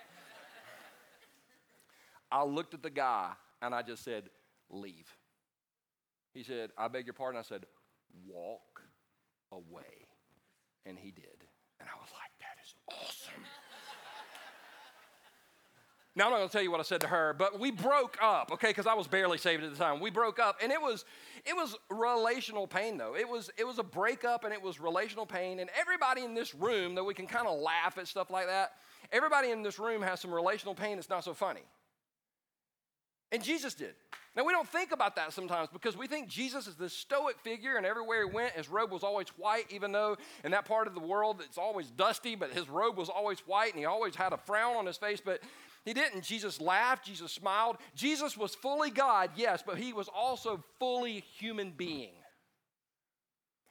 I 2.31 2.43
looked 2.43 2.75
at 2.75 2.83
the 2.83 2.91
guy 2.91 3.31
and 3.59 3.73
I 3.73 3.81
just 3.81 4.03
said, 4.03 4.29
Leave. 4.69 5.11
He 6.35 6.43
said, 6.43 6.71
I 6.77 6.89
beg 6.89 7.07
your 7.07 7.13
pardon. 7.13 7.39
I 7.39 7.43
said, 7.43 7.65
walk 8.27 8.81
away. 9.53 10.09
And 10.85 10.99
he 10.99 11.09
did. 11.09 11.45
And 11.79 11.89
I 11.89 11.97
was 11.99 12.09
like, 12.11 12.31
that 12.39 12.57
is 12.61 12.75
awesome. 12.89 13.41
now, 16.15 16.25
I'm 16.25 16.31
not 16.31 16.37
going 16.37 16.49
to 16.49 16.51
tell 16.51 16.61
you 16.61 16.71
what 16.71 16.81
I 16.81 16.83
said 16.83 16.99
to 17.01 17.07
her, 17.07 17.33
but 17.33 17.57
we 17.57 17.71
broke 17.71 18.17
up, 18.21 18.51
okay, 18.51 18.67
because 18.67 18.85
I 18.85 18.93
was 18.95 19.07
barely 19.07 19.37
saved 19.37 19.63
at 19.63 19.71
the 19.71 19.77
time. 19.77 20.01
We 20.01 20.09
broke 20.09 20.37
up, 20.37 20.57
and 20.61 20.73
it 20.73 20.81
was, 20.81 21.05
it 21.45 21.55
was 21.55 21.77
relational 21.89 22.67
pain, 22.67 22.97
though. 22.97 23.15
It 23.15 23.27
was, 23.27 23.49
it 23.57 23.65
was 23.65 23.79
a 23.79 23.83
breakup, 23.83 24.43
and 24.43 24.53
it 24.53 24.61
was 24.61 24.77
relational 24.77 25.25
pain. 25.25 25.59
And 25.59 25.69
everybody 25.79 26.25
in 26.25 26.33
this 26.33 26.53
room, 26.53 26.95
though 26.95 27.05
we 27.05 27.13
can 27.13 27.27
kind 27.27 27.47
of 27.47 27.57
laugh 27.59 27.97
at 27.97 28.09
stuff 28.09 28.29
like 28.29 28.47
that, 28.47 28.73
everybody 29.13 29.51
in 29.51 29.63
this 29.63 29.79
room 29.79 30.01
has 30.01 30.19
some 30.19 30.33
relational 30.33 30.75
pain 30.75 30.97
that's 30.97 31.09
not 31.09 31.23
so 31.23 31.33
funny. 31.33 31.63
And 33.31 33.41
Jesus 33.41 33.73
did. 33.73 33.95
Now, 34.35 34.43
we 34.43 34.51
don't 34.51 34.67
think 34.67 34.91
about 34.91 35.15
that 35.15 35.31
sometimes 35.31 35.69
because 35.71 35.95
we 35.95 36.07
think 36.07 36.27
Jesus 36.27 36.67
is 36.67 36.75
this 36.75 36.91
stoic 36.91 37.39
figure, 37.39 37.77
and 37.77 37.85
everywhere 37.85 38.27
he 38.27 38.33
went, 38.33 38.53
his 38.53 38.67
robe 38.67 38.91
was 38.91 39.03
always 39.03 39.29
white, 39.37 39.65
even 39.69 39.93
though 39.93 40.17
in 40.43 40.51
that 40.51 40.65
part 40.65 40.87
of 40.87 40.93
the 40.93 40.99
world 40.99 41.41
it's 41.45 41.57
always 41.57 41.89
dusty, 41.89 42.35
but 42.35 42.51
his 42.51 42.67
robe 42.67 42.97
was 42.97 43.07
always 43.07 43.39
white, 43.41 43.71
and 43.71 43.79
he 43.79 43.85
always 43.85 44.15
had 44.15 44.33
a 44.33 44.37
frown 44.37 44.75
on 44.75 44.85
his 44.85 44.97
face. 44.97 45.21
But 45.23 45.41
he 45.85 45.93
didn't. 45.93 46.23
Jesus 46.23 46.59
laughed, 46.59 47.05
Jesus 47.05 47.31
smiled. 47.31 47.77
Jesus 47.95 48.35
was 48.35 48.55
fully 48.55 48.89
God, 48.89 49.29
yes, 49.35 49.63
but 49.65 49.77
he 49.77 49.93
was 49.93 50.09
also 50.13 50.63
fully 50.79 51.23
human 51.37 51.71
being. 51.71 52.11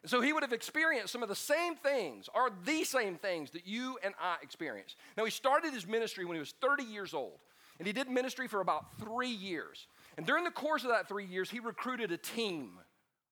So 0.07 0.21
he 0.21 0.33
would 0.33 0.43
have 0.43 0.53
experienced 0.53 1.13
some 1.13 1.23
of 1.23 1.29
the 1.29 1.35
same 1.35 1.77
things, 1.77 2.29
or 2.35 2.51
the 2.65 2.85
same 2.85 3.17
things 3.17 3.51
that 3.53 3.67
you 3.67 3.99
and 4.03 4.15
I 4.21 4.37
experience. 4.43 4.97
Now, 5.17 5.25
he 5.25 5.31
started 5.31 5.73
his 5.73 5.87
ministry 5.87 6.25
when 6.25 6.37
he 6.37 6.41
was 6.41 6.55
30 6.61 6.85
years 6.85 7.15
old, 7.15 7.39
and 7.79 7.87
he 7.87 7.93
did 7.93 8.09
ministry 8.09 8.47
for 8.47 8.61
about 8.61 8.99
three 8.99 9.31
years. 9.31 9.87
And 10.17 10.27
during 10.27 10.45
the 10.45 10.51
course 10.51 10.85
of 10.85 10.91
that 10.91 11.09
three 11.09 11.25
years, 11.25 11.51
he 11.51 11.61
recruited 11.61 12.13
a 12.13 12.17
team 12.17 12.79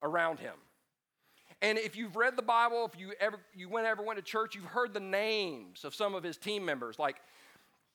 around 0.03 0.39
him. 0.41 0.55
And 1.61 1.79
if 1.79 1.97
you've 1.97 2.17
read 2.17 2.37
the 2.37 2.43
Bible, 2.43 2.91
if 2.93 2.99
you 2.99 3.13
ever 3.21 3.39
you 3.55 3.69
went 3.69 3.87
ever 3.87 4.03
went 4.03 4.19
to 4.19 4.25
church, 4.25 4.57
you've 4.57 4.65
heard 4.65 4.93
the 4.93 5.01
names 5.01 5.85
of 5.85 5.95
some 5.95 6.15
of 6.15 6.25
his 6.25 6.37
team 6.37 6.65
members, 6.65 6.99
like 6.99 7.17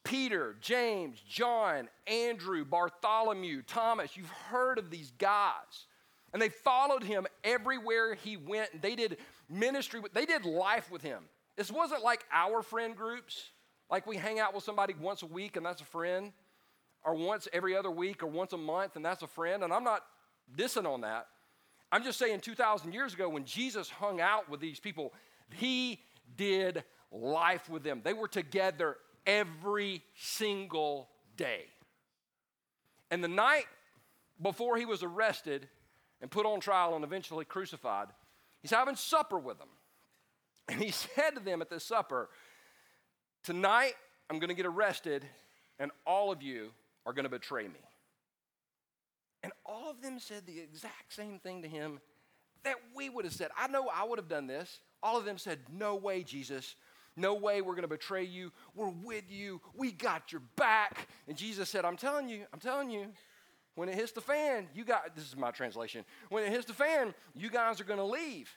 Peter, 0.06 0.56
James, 0.62 1.20
John, 1.28 1.90
Andrew, 2.08 2.64
Bartholomew, 2.64 3.62
Thomas. 3.64 4.16
You've 4.16 4.30
heard 4.30 4.78
of 4.78 4.90
these 4.90 5.12
guys. 5.18 5.86
And 6.32 6.42
they 6.42 6.50
followed 6.50 7.04
him 7.04 7.26
everywhere 7.44 8.14
he 8.16 8.38
went. 8.38 8.82
They 8.82 8.96
did 8.96 9.18
ministry, 9.50 10.02
they 10.14 10.26
did 10.26 10.46
life 10.46 10.90
with 10.90 11.02
him. 11.02 11.24
This 11.58 11.72
wasn't 11.72 12.04
like 12.04 12.24
our 12.32 12.62
friend 12.62 12.96
groups, 12.96 13.50
like 13.90 14.08
we 14.08 14.16
hang 14.16 14.40
out 14.40 14.54
with 14.54 14.64
somebody 14.64 14.94
once 15.00 15.24
a 15.24 15.26
week 15.26 15.58
and 15.58 15.66
that's 15.66 15.82
a 15.82 15.86
friend 15.86 16.32
or 17.08 17.16
once 17.16 17.48
every 17.54 17.76
other 17.76 17.90
week 17.90 18.22
or 18.22 18.28
once 18.28 18.52
a 18.52 18.58
month, 18.58 18.98
and 18.98 19.06
that's 19.06 19.24
a 19.24 19.28
friend. 19.28 19.64
And 19.64 19.72
I'm 19.72 19.86
not 19.86 20.04
dissing 20.58 20.86
on 20.86 21.02
that. 21.02 21.28
I'm 21.90 22.04
just 22.04 22.20
saying 22.20 22.42
2,000 22.42 22.94
years 22.94 23.14
ago 23.14 23.30
when 23.30 23.46
Jesus 23.46 23.90
hung 23.90 24.20
out 24.20 24.50
with 24.50 24.60
these 24.60 24.78
people, 24.78 25.14
he 25.56 26.02
did 26.36 26.84
life 27.10 27.70
with 27.70 27.82
them. 27.82 28.02
They 28.04 28.12
were 28.12 28.28
together 28.28 28.98
every 29.26 30.04
single 30.16 31.08
day. 31.38 31.68
And 33.10 33.24
the 33.24 33.30
night 33.30 33.68
before 34.42 34.76
he 34.76 34.86
was 34.86 35.02
arrested 35.02 35.70
and 36.20 36.30
put 36.30 36.46
on 36.46 36.60
trial 36.60 36.94
and 36.94 37.06
eventually 37.06 37.46
crucified, 37.46 38.08
he's 38.62 38.72
having 38.72 38.98
supper 38.98 39.40
with 39.40 39.58
them. 39.60 39.70
And 40.68 40.82
he 40.82 40.92
said 41.16 41.36
to 41.36 41.40
them 41.40 41.62
at 41.62 41.70
this 41.70 41.86
supper, 41.86 42.30
Tonight 43.44 43.94
I'm 44.30 44.40
going 44.40 44.50
to 44.50 44.56
get 44.56 44.66
arrested, 44.66 45.24
and 45.80 45.90
all 46.06 46.34
of 46.34 46.44
you 46.44 46.72
are 47.08 47.14
going 47.14 47.24
to 47.24 47.30
betray 47.30 47.64
me. 47.64 47.80
And 49.42 49.54
all 49.66 49.90
of 49.90 50.02
them 50.02 50.20
said 50.20 50.46
the 50.46 50.60
exact 50.60 51.14
same 51.14 51.40
thing 51.40 51.62
to 51.62 51.68
him 51.68 52.00
that 52.64 52.76
we 52.94 53.10
would 53.10 53.24
have 53.24 53.34
said. 53.34 53.50
I 53.58 53.68
know 53.68 53.90
I 53.94 54.04
would 54.04 54.20
have 54.20 54.28
done 54.28 54.46
this. 54.46 54.80
All 55.02 55.18
of 55.18 55.26
them 55.26 55.38
said, 55.38 55.60
No 55.72 55.96
way, 55.96 56.22
Jesus. 56.22 56.76
No 57.16 57.34
way 57.34 57.62
we're 57.62 57.74
going 57.74 57.82
to 57.84 57.88
betray 57.88 58.26
you. 58.26 58.52
We're 58.76 58.90
with 58.90 59.24
you. 59.30 59.60
We 59.74 59.92
got 59.92 60.32
your 60.32 60.42
back. 60.56 61.08
And 61.28 61.36
Jesus 61.36 61.68
said, 61.68 61.84
I'm 61.84 61.98
telling 61.98 62.30
you, 62.30 62.46
I'm 62.54 62.60
telling 62.60 62.92
you, 62.92 63.08
when 63.74 63.90
it 63.90 63.96
hits 63.96 64.12
the 64.12 64.22
fan, 64.22 64.68
you 64.76 64.84
got 64.84 65.16
this 65.16 65.26
is 65.26 65.36
my 65.36 65.52
translation. 65.52 66.04
When 66.30 66.44
it 66.44 66.52
hits 66.52 66.66
the 66.66 66.74
fan, 66.74 67.16
you 67.34 67.50
guys 67.50 67.80
are 67.80 67.86
going 67.86 68.00
to 68.00 68.06
leave. 68.06 68.52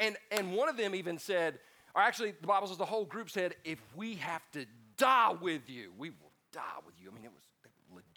And 0.00 0.16
and 0.30 0.54
one 0.54 0.68
of 0.68 0.76
them 0.76 0.94
even 0.94 1.18
said, 1.18 1.58
or 1.94 2.02
actually 2.02 2.32
the 2.40 2.46
Bible 2.46 2.68
says 2.68 2.78
the 2.78 2.84
whole 2.84 3.04
group 3.04 3.28
said, 3.28 3.54
if 3.64 3.78
we 3.94 4.14
have 4.14 4.42
to 4.52 4.64
die 4.96 5.34
with 5.40 5.68
you, 5.68 5.92
we 5.98 6.10
will 6.10 6.32
die 6.52 6.60
with 6.84 6.94
you. 7.00 7.10
I 7.10 7.14
mean, 7.14 7.24
it 7.24 7.32
was 7.32 7.44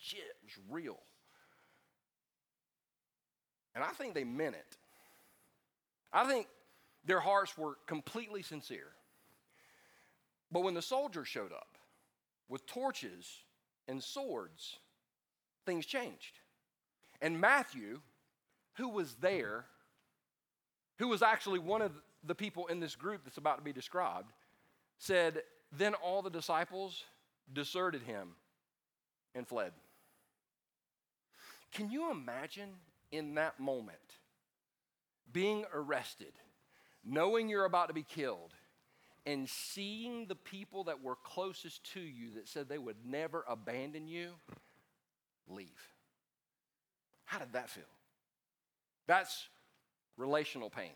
legit, 0.06 0.26
it 0.26 0.44
was 0.44 0.58
real. 0.70 1.00
And 3.74 3.84
I 3.84 3.90
think 3.90 4.14
they 4.14 4.24
meant 4.24 4.56
it. 4.56 4.78
I 6.14 6.26
think 6.26 6.48
their 7.06 7.20
hearts 7.20 7.58
were 7.58 7.78
completely 7.88 8.42
sincere. 8.42 8.92
But 10.52 10.64
when 10.64 10.74
the 10.74 10.82
soldiers 10.82 11.28
showed 11.28 11.52
up 11.52 11.78
with 12.48 12.66
torches 12.66 13.28
and 13.88 14.02
swords, 14.02 14.78
things 15.66 15.86
changed. 15.86 16.40
And 17.22 17.40
Matthew, 17.42 18.00
who 18.74 18.90
was 18.90 19.16
there, 19.16 19.66
who 20.98 21.08
was 21.08 21.22
actually 21.22 21.60
one 21.60 21.82
of 21.82 21.92
the 22.24 22.36
people 22.36 22.68
in 22.68 22.80
this 22.80 22.96
group 22.96 23.24
that's 23.26 23.38
about 23.38 23.58
to 23.58 23.64
be 23.64 23.74
described, 23.74 24.32
said, 24.98 25.42
Then 25.72 25.96
all 25.96 26.22
the 26.22 26.30
disciples 26.30 27.04
deserted 27.52 28.04
him 28.04 28.36
and 29.34 29.46
fled. 29.48 29.74
Can 31.76 31.92
you 31.92 32.10
imagine 32.10 32.70
in 33.12 33.36
that 33.36 33.60
moment 33.60 33.98
being 35.34 35.66
arrested, 35.74 36.32
knowing 37.04 37.50
you're 37.50 37.66
about 37.66 37.90
to 37.90 37.94
be 37.94 38.04
killed, 38.04 38.54
and 39.26 39.50
seeing 39.50 40.26
the 40.28 40.36
people 40.36 40.86
that 40.86 41.04
were 41.04 41.18
closest 41.22 41.84
to 41.94 42.00
you 42.00 42.36
that 42.36 42.48
said 42.48 42.70
they 42.70 42.78
would 42.78 42.96
never 43.06 43.44
abandon 43.46 44.08
you 44.08 44.30
leave? 45.50 45.68
How 47.26 47.40
did 47.40 47.52
that 47.52 47.70
feel? 47.70 47.84
That's 49.06 49.50
relational 50.16 50.70
pain. 50.70 50.94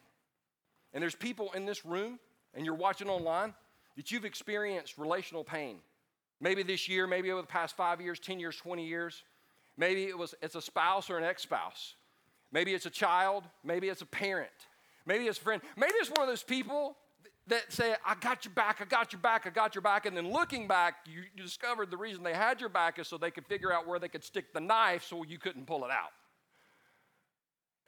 And 0.94 1.02
there's 1.02 1.14
people 1.14 1.52
in 1.52 1.66
this 1.66 1.84
room, 1.84 2.20
and 2.54 2.66
you're 2.66 2.74
watching 2.74 3.10
online, 3.10 3.54
that 3.98 4.14
you've 4.14 4.24
experienced 4.24 4.98
relational 4.98 5.44
pain. 5.44 5.80
Maybe 6.40 6.64
this 6.64 6.88
year, 6.88 7.06
maybe 7.06 7.32
over 7.32 7.42
the 7.42 7.48
past 7.48 7.76
five 7.76 8.00
years, 8.00 8.18
10 8.18 8.40
years, 8.40 8.56
20 8.56 8.88
years. 8.88 9.24
Maybe 9.80 10.04
it 10.04 10.18
was, 10.18 10.36
it's 10.42 10.56
a 10.56 10.62
spouse 10.62 11.10
or 11.10 11.18
an 11.18 11.24
ex 11.24 11.42
spouse. 11.42 11.96
Maybe 12.52 12.74
it's 12.74 12.86
a 12.86 12.90
child. 12.90 13.46
Maybe 13.64 13.88
it's 13.88 14.02
a 14.02 14.06
parent. 14.06 14.52
Maybe 15.06 15.26
it's 15.26 15.40
a 15.40 15.42
friend. 15.42 15.62
Maybe 15.78 15.94
it's 15.96 16.10
one 16.10 16.22
of 16.22 16.28
those 16.28 16.44
people 16.44 16.98
that 17.48 17.72
say, 17.72 17.96
I 18.06 18.16
got 18.16 18.44
your 18.44 18.54
back, 18.54 18.80
I 18.82 18.86
got 18.86 19.14
your 19.14 19.22
back, 19.22 19.48
I 19.48 19.52
got 19.52 19.74
your 19.74 19.82
back. 19.82 20.06
And 20.06 20.16
then 20.16 20.32
looking 20.32 20.68
back, 20.68 20.96
you 21.06 21.24
discovered 21.42 21.92
the 21.92 21.98
reason 21.98 22.24
they 22.24 22.34
had 22.34 22.60
your 22.60 22.70
back 22.70 23.00
is 23.00 23.08
so 23.08 23.18
they 23.18 23.32
could 23.32 23.48
figure 23.48 23.72
out 23.72 23.88
where 23.88 24.00
they 24.00 24.10
could 24.10 24.24
stick 24.24 24.54
the 24.54 24.60
knife 24.60 25.06
so 25.06 25.24
you 25.24 25.40
couldn't 25.40 25.66
pull 25.66 25.86
it 25.86 25.92
out. 25.92 26.12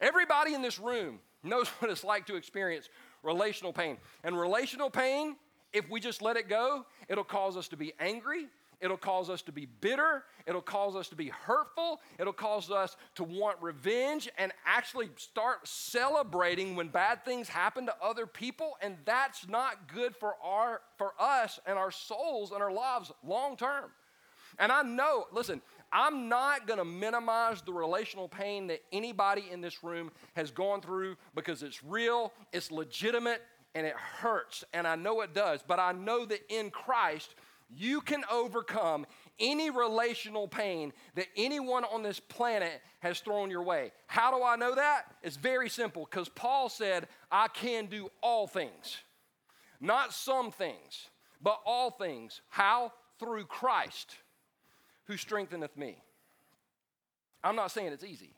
Everybody 0.00 0.54
in 0.54 0.62
this 0.62 0.78
room 0.78 1.20
knows 1.44 1.68
what 1.78 1.90
it's 1.90 2.02
like 2.02 2.26
to 2.26 2.36
experience 2.36 2.88
relational 3.22 3.74
pain. 3.74 3.98
And 4.24 4.40
relational 4.40 4.88
pain, 4.88 5.36
if 5.74 5.88
we 5.90 6.00
just 6.00 6.22
let 6.22 6.38
it 6.38 6.48
go, 6.48 6.86
it'll 7.08 7.22
cause 7.22 7.58
us 7.58 7.68
to 7.68 7.76
be 7.76 7.92
angry. 8.00 8.46
It'll 8.82 8.96
cause 8.96 9.30
us 9.30 9.42
to 9.42 9.52
be 9.52 9.66
bitter. 9.80 10.24
It'll 10.44 10.60
cause 10.60 10.96
us 10.96 11.08
to 11.08 11.14
be 11.14 11.28
hurtful. 11.28 12.00
It'll 12.18 12.32
cause 12.32 12.68
us 12.68 12.96
to 13.14 13.22
want 13.22 13.56
revenge 13.62 14.28
and 14.36 14.52
actually 14.66 15.08
start 15.16 15.66
celebrating 15.66 16.74
when 16.74 16.88
bad 16.88 17.24
things 17.24 17.48
happen 17.48 17.86
to 17.86 17.94
other 18.02 18.26
people. 18.26 18.72
And 18.82 18.96
that's 19.04 19.48
not 19.48 19.86
good 19.86 20.16
for, 20.16 20.34
our, 20.42 20.80
for 20.98 21.14
us 21.16 21.60
and 21.64 21.78
our 21.78 21.92
souls 21.92 22.50
and 22.50 22.60
our 22.60 22.72
lives 22.72 23.12
long 23.24 23.56
term. 23.56 23.90
And 24.58 24.72
I 24.72 24.82
know, 24.82 25.26
listen, 25.32 25.62
I'm 25.92 26.28
not 26.28 26.66
going 26.66 26.78
to 26.78 26.84
minimize 26.84 27.62
the 27.62 27.72
relational 27.72 28.28
pain 28.28 28.66
that 28.66 28.82
anybody 28.92 29.44
in 29.50 29.60
this 29.60 29.84
room 29.84 30.10
has 30.34 30.50
gone 30.50 30.80
through 30.80 31.16
because 31.34 31.62
it's 31.62 31.84
real, 31.84 32.32
it's 32.52 32.70
legitimate, 32.70 33.42
and 33.74 33.86
it 33.86 33.94
hurts. 33.94 34.64
And 34.72 34.86
I 34.86 34.96
know 34.96 35.20
it 35.22 35.34
does. 35.34 35.60
But 35.66 35.78
I 35.78 35.92
know 35.92 36.24
that 36.26 36.40
in 36.48 36.70
Christ, 36.70 37.34
you 37.74 38.00
can 38.00 38.24
overcome 38.30 39.06
any 39.38 39.70
relational 39.70 40.46
pain 40.46 40.92
that 41.14 41.26
anyone 41.36 41.84
on 41.84 42.02
this 42.02 42.20
planet 42.20 42.80
has 43.00 43.20
thrown 43.20 43.50
your 43.50 43.62
way. 43.62 43.92
How 44.06 44.36
do 44.36 44.44
I 44.44 44.56
know 44.56 44.74
that? 44.74 45.04
It's 45.22 45.36
very 45.36 45.68
simple 45.68 46.06
because 46.08 46.28
Paul 46.28 46.68
said, 46.68 47.08
I 47.30 47.48
can 47.48 47.86
do 47.86 48.10
all 48.22 48.46
things. 48.46 48.98
Not 49.80 50.12
some 50.12 50.52
things, 50.52 51.08
but 51.40 51.60
all 51.64 51.90
things. 51.90 52.40
How? 52.48 52.92
Through 53.18 53.44
Christ 53.44 54.16
who 55.04 55.16
strengtheneth 55.16 55.76
me. 55.76 55.96
I'm 57.44 57.56
not 57.56 57.70
saying 57.70 57.92
it's 57.92 58.04
easy, 58.04 58.34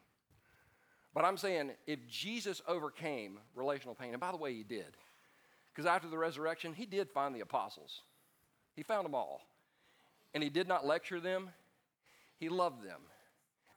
but 1.14 1.25
I'm 1.25 1.37
saying 1.37 1.73
if 1.87 2.07
Jesus 2.09 2.62
overcame 2.66 3.38
relational 3.55 3.94
pain, 3.94 4.12
and 4.12 4.20
by 4.20 4.31
the 4.31 4.38
way, 4.38 4.55
he 4.55 4.62
did, 4.62 4.97
because 5.73 5.87
after 5.87 6.09
the 6.09 6.16
resurrection, 6.18 6.73
he 6.73 6.87
did 6.87 7.11
find 7.11 7.35
the 7.35 7.40
apostles, 7.40 8.01
he 8.75 8.83
found 8.83 9.05
them 9.05 9.15
all. 9.15 9.41
And 10.33 10.43
he 10.43 10.51
did 10.51 10.67
not 10.67 10.85
lecture 10.85 11.21
them, 11.21 11.51
he 12.39 12.49
loved 12.49 12.85
them, 12.85 13.01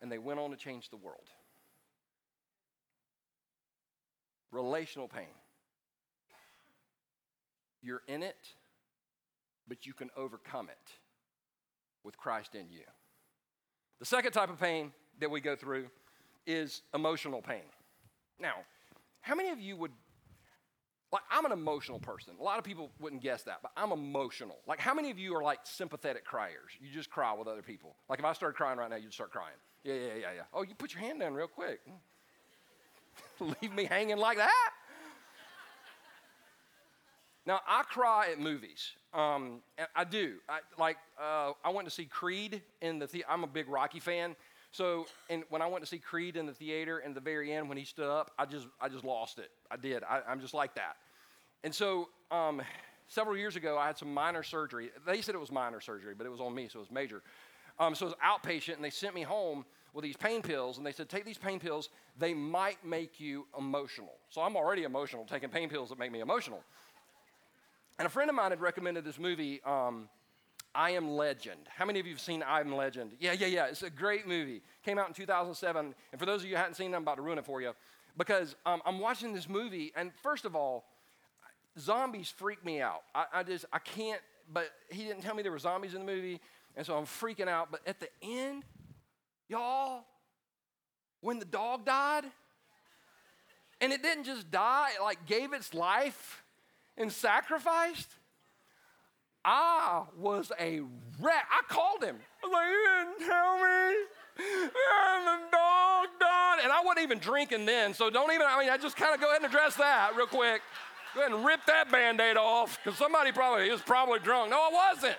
and 0.02 0.12
they 0.12 0.18
went 0.18 0.40
on 0.40 0.50
to 0.50 0.58
change 0.58 0.90
the 0.90 0.98
world. 0.98 1.30
Relational 4.52 5.08
pain. 5.08 5.28
You're 7.82 8.02
in 8.08 8.24
it, 8.24 8.38
but 9.68 9.86
you 9.86 9.94
can 9.94 10.10
overcome 10.18 10.70
it 10.70 10.92
with 12.04 12.18
Christ 12.18 12.56
in 12.56 12.70
you. 12.72 12.84
The 14.00 14.06
second 14.06 14.32
type 14.32 14.50
of 14.50 14.60
pain 14.60 14.92
that 15.20 15.30
we 15.30 15.42
go 15.42 15.56
through 15.56 15.88
is 16.46 16.82
emotional 16.94 17.42
pain. 17.42 17.64
Now, 18.40 18.54
how 19.22 19.36
many 19.36 19.50
of 19.50 19.60
you 19.60 19.76
would, 19.76 19.92
like, 21.12 21.24
I'm 21.32 21.46
an 21.46 21.54
emotional 21.54 22.00
person. 22.00 22.34
A 22.40 22.44
lot 22.44 22.58
of 22.58 22.66
people 22.66 22.92
wouldn't 23.00 23.22
guess 23.22 23.44
that, 23.44 23.60
but 23.62 23.72
I'm 23.78 23.92
emotional. 23.92 24.58
Like, 24.68 24.80
how 24.80 24.94
many 24.94 25.10
of 25.10 25.18
you 25.18 25.36
are 25.36 25.44
like 25.44 25.60
sympathetic 25.64 26.26
criers? 26.26 26.72
You 26.82 26.90
just 26.92 27.10
cry 27.10 27.34
with 27.34 27.48
other 27.48 27.62
people. 27.62 27.96
Like, 28.10 28.20
if 28.20 28.26
I 28.26 28.34
started 28.34 28.56
crying 28.58 28.78
right 28.78 28.90
now, 28.90 28.98
you'd 28.98 29.14
start 29.14 29.32
crying. 29.32 29.56
Yeah, 29.84 29.94
yeah, 29.94 30.14
yeah, 30.20 30.32
yeah. 30.36 30.42
Oh, 30.54 30.64
you 30.64 30.76
put 30.76 30.94
your 30.94 31.02
hand 31.02 31.22
down 31.22 31.34
real 31.34 31.48
quick. 31.48 31.80
Leave 33.40 33.74
me 33.74 33.86
hanging 33.86 34.18
like 34.18 34.38
that? 34.38 34.72
Now, 37.46 37.62
I 37.66 37.84
cry 37.84 38.28
at 38.34 38.40
movies. 38.40 38.92
Um, 39.14 39.62
I 39.96 40.04
do. 40.04 40.36
I, 40.50 40.60
like, 40.78 40.98
uh, 41.18 41.54
I 41.64 41.70
went 41.70 41.88
to 41.88 41.94
see 41.94 42.04
Creed 42.04 42.62
in 42.82 43.00
the 43.00 43.08
theater. 43.08 43.28
I'm 43.30 43.46
a 43.46 43.48
big 43.48 43.70
Rocky 43.70 44.02
fan. 44.02 44.36
So, 44.78 45.08
and 45.32 45.44
when 45.50 45.64
I 45.64 45.66
went 45.66 45.84
to 45.84 45.90
see 45.90 45.98
Creed 45.98 46.38
in 46.38 46.46
the 46.46 46.54
theater, 46.54 47.00
in 47.00 47.16
the 47.16 47.20
very 47.20 47.52
end, 47.52 47.68
when 47.68 47.80
he 47.80 47.84
stood 47.84 48.12
up, 48.12 48.30
I 48.38 48.46
just, 48.46 48.68
I 48.80 48.90
just 48.90 49.04
lost 49.04 49.40
it. 49.40 49.50
I 49.72 49.76
did. 49.76 50.04
I, 50.04 50.22
am 50.28 50.40
just 50.40 50.54
like 50.54 50.76
that. 50.76 50.98
And 51.64 51.74
so, 51.74 52.10
um, 52.30 52.62
several 53.08 53.36
years 53.36 53.56
ago, 53.56 53.76
I 53.76 53.88
had 53.88 53.98
some 53.98 54.14
minor 54.14 54.44
surgery. 54.44 54.92
They 55.04 55.24
said 55.24 55.34
it 55.34 55.40
was 55.40 55.52
minor 55.52 55.82
surgery, 55.82 56.14
but 56.16 56.28
it 56.28 56.30
was 56.30 56.40
on 56.40 56.54
me, 56.54 56.68
so 56.72 56.78
it 56.78 56.82
was 56.84 56.92
major. 56.92 57.24
Um, 57.80 57.96
so 57.96 58.06
it 58.06 58.10
was 58.10 58.18
outpatient, 58.24 58.76
and 58.76 58.84
they 58.84 58.92
sent 58.92 59.16
me 59.16 59.24
home 59.24 59.66
with 59.96 60.04
these 60.04 60.16
pain 60.16 60.44
pills, 60.44 60.78
and 60.78 60.86
they 60.86 60.92
said, 60.92 61.10
take 61.10 61.26
these 61.26 61.40
pain 61.40 61.60
pills. 61.60 61.90
They 62.20 62.36
might 62.36 62.86
make 62.86 63.20
you 63.20 63.48
emotional. 63.58 64.14
So 64.30 64.42
I'm 64.42 64.56
already 64.56 64.84
emotional, 64.84 65.26
taking 65.26 65.50
pain 65.50 65.70
pills 65.70 65.90
that 65.90 65.98
make 65.98 66.12
me 66.12 66.20
emotional. 66.20 66.62
And 67.98 68.06
a 68.06 68.10
friend 68.10 68.30
of 68.30 68.36
mine 68.36 68.52
had 68.52 68.62
recommended 68.62 69.06
this 69.06 69.18
movie, 69.18 69.60
um, 69.66 70.08
I 70.76 70.92
Am 70.92 71.10
Legend. 71.10 71.62
How 71.76 71.86
many 71.86 72.00
of 72.00 72.06
you 72.06 72.14
have 72.14 72.22
seen 72.22 72.44
I 72.44 72.60
Am 72.60 72.76
Legend? 72.76 73.14
Yeah, 73.20 73.34
yeah, 73.34 73.48
yeah. 73.48 73.66
It's 73.66 73.84
a 73.84 73.90
great 73.90 74.28
movie. 74.28 74.62
Came 74.84 75.00
out 75.00 75.08
in 75.08 75.14
2007. 75.14 75.96
And 76.12 76.20
for 76.20 76.26
those 76.26 76.42
of 76.42 76.48
you 76.48 76.56
who 76.56 76.58
hadn't 76.58 76.76
seen 76.76 76.94
it, 76.94 76.96
I'm 76.96 77.02
about 77.02 77.16
to 77.16 77.22
ruin 77.22 77.38
it 77.38 77.46
for 77.46 77.62
you. 77.62 77.74
Because 78.18 78.56
um, 78.66 78.82
I'm 78.86 79.00
watching 79.00 79.34
this 79.34 79.48
movie, 79.48 79.92
and 79.96 80.12
first 80.24 80.46
of 80.46 80.56
all, 80.56 80.86
zombies 81.80 82.34
freak 82.36 82.66
me 82.66 82.82
out. 82.82 83.04
I, 83.14 83.26
I 83.34 83.44
just, 83.44 83.66
I 83.72 83.80
can't, 83.80 84.22
but 84.52 84.70
he 84.90 85.04
didn't 85.04 85.22
tell 85.22 85.36
me 85.36 85.44
there 85.44 85.52
were 85.52 85.60
zombies 85.60 85.94
in 85.94 86.06
the 86.06 86.12
movie, 86.12 86.42
and 86.76 86.86
so 86.86 86.98
I'm 86.98 87.06
freaking 87.06 87.48
out. 87.48 87.70
But 87.72 87.82
at 87.86 88.00
the 88.00 88.10
end, 88.22 88.64
y'all, 89.48 90.04
when 91.22 91.40
the 91.40 91.46
dog 91.46 91.86
died, 91.86 92.26
and 93.80 93.94
it 93.94 94.02
didn't 94.02 94.24
just 94.24 94.50
die, 94.50 94.90
it 95.00 95.04
like 95.04 95.26
gave 95.26 95.54
its 95.54 95.74
life 95.74 96.44
and 96.98 97.12
sacrificed, 97.12 98.10
I 99.46 100.04
was 100.18 100.52
a 100.60 100.82
wreck. 101.20 101.46
I 101.52 101.62
called 101.68 102.04
him. 102.04 102.18
I 102.44 102.48
was 102.48 102.54
like, 102.54 102.68
you 102.68 102.88
didn't 102.98 103.28
tell 103.28 103.56
me. 103.58 103.96
And 104.40 105.28
the 105.28 105.38
dog 105.52 106.08
died. 106.20 106.60
And 106.64 106.72
I 106.72 106.82
wasn't 106.84 107.04
even 107.04 107.20
drinking 107.20 107.66
then, 107.66 107.94
so 107.94 108.10
don't 108.10 108.32
even, 108.32 108.46
I 108.48 108.60
mean, 108.60 108.70
I 108.70 108.78
just 108.78 108.96
kind 108.96 109.14
of 109.14 109.22
go 109.22 109.30
ahead 109.30 109.42
and 109.42 109.52
address 109.52 109.76
that 109.76 110.12
real 110.16 110.28
quick. 110.28 110.62
Go 111.16 111.22
ahead 111.22 111.32
and 111.32 111.46
rip 111.46 111.62
that 111.66 111.92
band 111.92 112.22
aid 112.22 112.38
off, 112.38 112.78
because 112.84 112.98
somebody 113.00 113.32
probably, 113.32 113.70
was 113.72 113.82
probably 113.82 114.20
drunk. 114.20 114.52
No, 114.52 114.58
I 114.58 114.92
wasn't. 114.94 115.18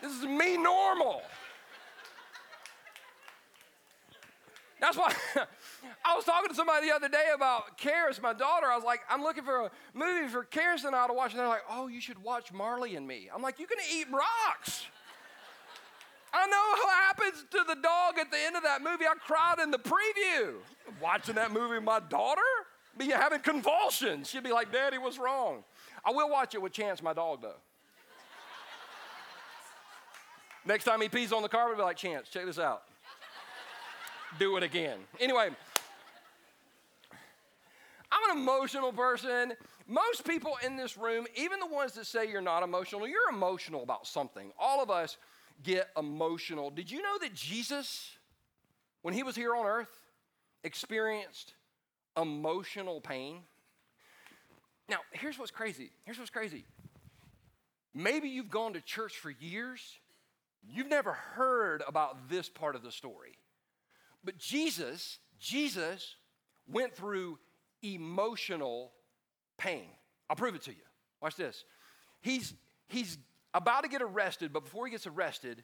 This 0.00 0.12
is 0.12 0.24
me 0.24 0.56
normal. 0.56 1.22
That's 4.80 4.96
why 4.96 5.12
I 6.04 6.16
was 6.16 6.24
talking 6.24 6.48
to 6.48 6.54
somebody 6.54 6.88
the 6.88 6.94
other 6.94 7.08
day 7.08 7.26
about 7.34 7.78
Karis, 7.78 8.20
my 8.20 8.32
daughter. 8.32 8.66
I 8.66 8.76
was 8.76 8.84
like, 8.84 9.00
I'm 9.08 9.22
looking 9.22 9.44
for 9.44 9.66
a 9.66 9.70
movie 9.94 10.28
for 10.28 10.44
Karis 10.44 10.84
and 10.84 10.94
I 10.94 11.06
to 11.06 11.12
watch. 11.12 11.32
And 11.32 11.40
they're 11.40 11.48
like, 11.48 11.62
oh, 11.70 11.88
you 11.88 12.00
should 12.00 12.22
watch 12.22 12.52
Marley 12.52 12.96
and 12.96 13.06
Me. 13.06 13.28
I'm 13.34 13.42
like, 13.42 13.58
you 13.58 13.66
can 13.66 13.78
eat 13.94 14.06
rocks. 14.12 14.86
I 16.32 16.46
know 16.46 16.84
what 16.84 16.94
happens 16.94 17.44
to 17.50 17.64
the 17.66 17.80
dog 17.80 18.18
at 18.18 18.30
the 18.30 18.38
end 18.38 18.56
of 18.56 18.62
that 18.62 18.82
movie. 18.82 19.04
I 19.04 19.14
cried 19.14 19.56
in 19.62 19.70
the 19.70 19.78
preview. 19.78 20.54
Watching 21.00 21.36
that 21.36 21.52
movie 21.52 21.80
my 21.80 22.00
daughter, 22.00 22.40
be 22.96 23.06
having 23.06 23.40
convulsions. 23.40 24.28
She'd 24.28 24.42
be 24.44 24.52
like, 24.52 24.72
Daddy, 24.72 24.98
what's 24.98 25.18
wrong? 25.18 25.64
I 26.04 26.10
will 26.10 26.28
watch 26.28 26.54
it 26.54 26.62
with 26.62 26.72
Chance, 26.72 27.02
my 27.02 27.12
dog, 27.12 27.42
though. 27.42 27.54
Next 30.66 30.84
time 30.84 31.00
he 31.00 31.08
pees 31.08 31.32
on 31.32 31.42
the 31.42 31.48
carpet, 31.48 31.78
be 31.78 31.82
like, 31.82 31.96
Chance, 31.96 32.28
check 32.28 32.44
this 32.44 32.58
out. 32.58 32.82
Do 34.38 34.56
it 34.58 34.62
again. 34.62 34.98
Anyway, 35.18 35.48
I'm 38.10 38.30
an 38.30 38.42
emotional 38.42 38.92
person. 38.92 39.54
Most 39.86 40.26
people 40.26 40.52
in 40.64 40.76
this 40.76 40.96
room, 40.96 41.26
even 41.36 41.60
the 41.60 41.66
ones 41.66 41.92
that 41.92 42.06
say 42.06 42.28
you're 42.30 42.40
not 42.40 42.62
emotional, 42.62 43.06
you're 43.06 43.30
emotional 43.30 43.82
about 43.82 44.06
something. 44.06 44.50
All 44.58 44.82
of 44.82 44.90
us 44.90 45.16
get 45.62 45.88
emotional. 45.96 46.70
Did 46.70 46.90
you 46.90 47.02
know 47.02 47.18
that 47.20 47.34
Jesus, 47.34 48.16
when 49.02 49.14
he 49.14 49.22
was 49.22 49.36
here 49.36 49.54
on 49.54 49.66
earth, 49.66 49.90
experienced 50.64 51.54
emotional 52.16 53.00
pain? 53.00 53.40
Now, 54.88 54.98
here's 55.12 55.38
what's 55.38 55.50
crazy. 55.50 55.90
Here's 56.04 56.18
what's 56.18 56.30
crazy. 56.30 56.64
Maybe 57.94 58.28
you've 58.28 58.50
gone 58.50 58.74
to 58.74 58.80
church 58.80 59.16
for 59.16 59.30
years, 59.30 59.98
you've 60.70 60.88
never 60.88 61.12
heard 61.12 61.82
about 61.86 62.28
this 62.28 62.48
part 62.48 62.76
of 62.76 62.82
the 62.82 62.92
story. 62.92 63.32
But 64.24 64.38
Jesus, 64.38 65.18
Jesus 65.40 66.14
went 66.70 66.94
through 66.94 67.38
emotional 67.82 68.92
pain. 69.56 69.86
I'll 70.28 70.36
prove 70.36 70.54
it 70.54 70.62
to 70.62 70.70
you. 70.70 70.82
Watch 71.20 71.36
this. 71.36 71.64
He's, 72.20 72.54
he's 72.88 73.18
about 73.54 73.82
to 73.82 73.88
get 73.88 74.02
arrested, 74.02 74.52
but 74.52 74.64
before 74.64 74.86
he 74.86 74.90
gets 74.90 75.06
arrested, 75.06 75.62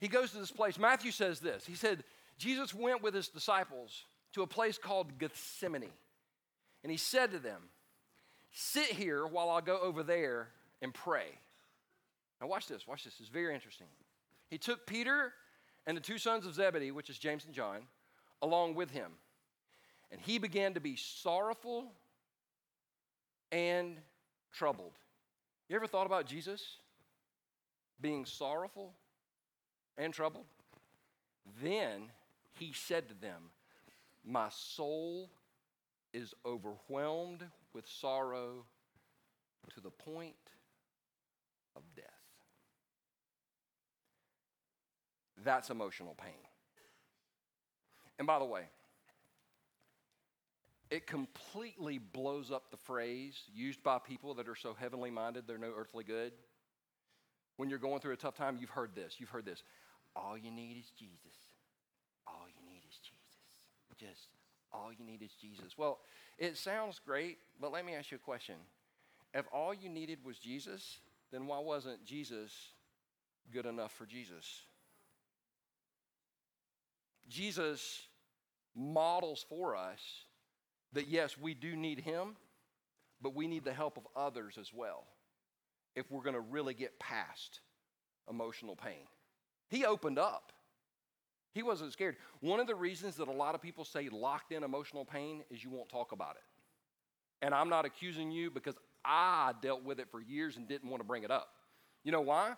he 0.00 0.08
goes 0.08 0.32
to 0.32 0.38
this 0.38 0.50
place. 0.50 0.78
Matthew 0.78 1.10
says 1.10 1.40
this 1.40 1.64
He 1.66 1.74
said, 1.74 2.04
Jesus 2.38 2.74
went 2.74 3.02
with 3.02 3.14
his 3.14 3.28
disciples 3.28 4.04
to 4.34 4.42
a 4.42 4.46
place 4.46 4.78
called 4.78 5.18
Gethsemane. 5.18 5.90
And 6.82 6.90
he 6.90 6.98
said 6.98 7.32
to 7.32 7.38
them, 7.38 7.62
Sit 8.52 8.86
here 8.86 9.26
while 9.26 9.50
I 9.50 9.60
go 9.60 9.78
over 9.80 10.02
there 10.02 10.48
and 10.82 10.92
pray. 10.92 11.26
Now, 12.40 12.46
watch 12.46 12.66
this. 12.68 12.86
Watch 12.86 13.04
this. 13.04 13.14
It's 13.18 13.28
very 13.28 13.54
interesting. 13.54 13.86
He 14.50 14.58
took 14.58 14.86
Peter 14.86 15.32
and 15.86 15.96
the 15.96 16.00
two 16.00 16.18
sons 16.18 16.46
of 16.46 16.54
Zebedee, 16.54 16.90
which 16.90 17.10
is 17.10 17.18
James 17.18 17.44
and 17.44 17.54
John, 17.54 17.78
along 18.42 18.74
with 18.74 18.90
him. 18.90 19.12
And 20.10 20.20
he 20.20 20.38
began 20.38 20.74
to 20.74 20.80
be 20.80 20.96
sorrowful 20.96 21.92
and 23.50 23.96
troubled. 24.52 24.92
You 25.68 25.76
ever 25.76 25.86
thought 25.86 26.06
about 26.06 26.26
Jesus? 26.26 26.78
being 28.00 28.24
sorrowful 28.24 28.92
and 29.96 30.12
troubled? 30.12 30.46
Then 31.62 32.10
he 32.58 32.72
said 32.72 33.08
to 33.08 33.14
them, 33.14 33.50
My 34.24 34.48
soul 34.50 35.30
is 36.12 36.34
overwhelmed 36.44 37.44
with 37.72 37.86
sorrow 37.86 38.64
to 39.74 39.80
the 39.80 39.90
point 39.90 40.34
of 41.74 41.82
death. 41.94 42.04
That's 45.44 45.70
emotional 45.70 46.16
pain. 46.16 46.32
And 48.18 48.26
by 48.26 48.38
the 48.38 48.44
way, 48.44 48.62
it 50.96 51.06
completely 51.06 51.98
blows 51.98 52.50
up 52.50 52.70
the 52.70 52.76
phrase 52.76 53.42
used 53.54 53.82
by 53.82 53.98
people 53.98 54.32
that 54.34 54.48
are 54.48 54.56
so 54.56 54.72
heavenly 54.72 55.10
minded 55.10 55.44
they're 55.46 55.58
no 55.58 55.72
earthly 55.76 56.02
good. 56.02 56.32
When 57.58 57.68
you're 57.68 57.78
going 57.78 58.00
through 58.00 58.14
a 58.14 58.16
tough 58.16 58.34
time, 58.34 58.56
you've 58.58 58.70
heard 58.70 58.94
this. 58.94 59.16
You've 59.18 59.28
heard 59.28 59.44
this. 59.44 59.62
All 60.14 60.38
you 60.38 60.50
need 60.50 60.78
is 60.78 60.90
Jesus. 60.98 61.36
All 62.26 62.46
you 62.48 62.70
need 62.70 62.82
is 62.88 62.96
Jesus. 62.96 63.20
Just 63.98 64.28
all 64.72 64.90
you 64.90 65.04
need 65.04 65.22
is 65.22 65.32
Jesus. 65.40 65.76
Well, 65.76 66.00
it 66.38 66.56
sounds 66.56 66.98
great, 67.04 67.38
but 67.60 67.72
let 67.72 67.84
me 67.84 67.94
ask 67.94 68.10
you 68.10 68.16
a 68.16 68.20
question. 68.20 68.56
If 69.34 69.46
all 69.52 69.74
you 69.74 69.88
needed 69.88 70.18
was 70.24 70.38
Jesus, 70.38 70.98
then 71.30 71.46
why 71.46 71.58
wasn't 71.58 72.04
Jesus 72.04 72.52
good 73.52 73.66
enough 73.66 73.92
for 73.92 74.06
Jesus? 74.06 74.62
Jesus 77.28 78.02
models 78.74 79.44
for 79.48 79.76
us 79.76 80.00
that 80.92 81.08
yes, 81.08 81.36
we 81.38 81.54
do 81.54 81.76
need 81.76 82.00
him, 82.00 82.36
but 83.20 83.34
we 83.34 83.46
need 83.46 83.64
the 83.64 83.72
help 83.72 83.96
of 83.96 84.06
others 84.16 84.58
as 84.58 84.72
well 84.72 85.04
if 85.94 86.10
we're 86.10 86.22
going 86.22 86.34
to 86.34 86.40
really 86.40 86.74
get 86.74 86.98
past 86.98 87.60
emotional 88.28 88.76
pain. 88.76 89.06
He 89.68 89.84
opened 89.84 90.18
up. 90.18 90.52
He 91.52 91.62
wasn't 91.62 91.92
scared. 91.92 92.16
One 92.40 92.60
of 92.60 92.66
the 92.66 92.74
reasons 92.74 93.16
that 93.16 93.28
a 93.28 93.32
lot 93.32 93.54
of 93.54 93.62
people 93.62 93.84
say 93.84 94.08
locked 94.10 94.52
in 94.52 94.62
emotional 94.62 95.04
pain 95.04 95.42
is 95.50 95.64
you 95.64 95.70
won't 95.70 95.88
talk 95.88 96.12
about 96.12 96.36
it. 96.36 96.42
And 97.44 97.54
I'm 97.54 97.68
not 97.68 97.84
accusing 97.84 98.30
you 98.30 98.50
because 98.50 98.74
I 99.04 99.52
dealt 99.62 99.82
with 99.82 99.98
it 99.98 100.08
for 100.10 100.20
years 100.20 100.56
and 100.56 100.68
didn't 100.68 100.90
want 100.90 101.00
to 101.00 101.06
bring 101.06 101.22
it 101.22 101.30
up. 101.30 101.48
You 102.04 102.12
know 102.12 102.20
why? 102.20 102.52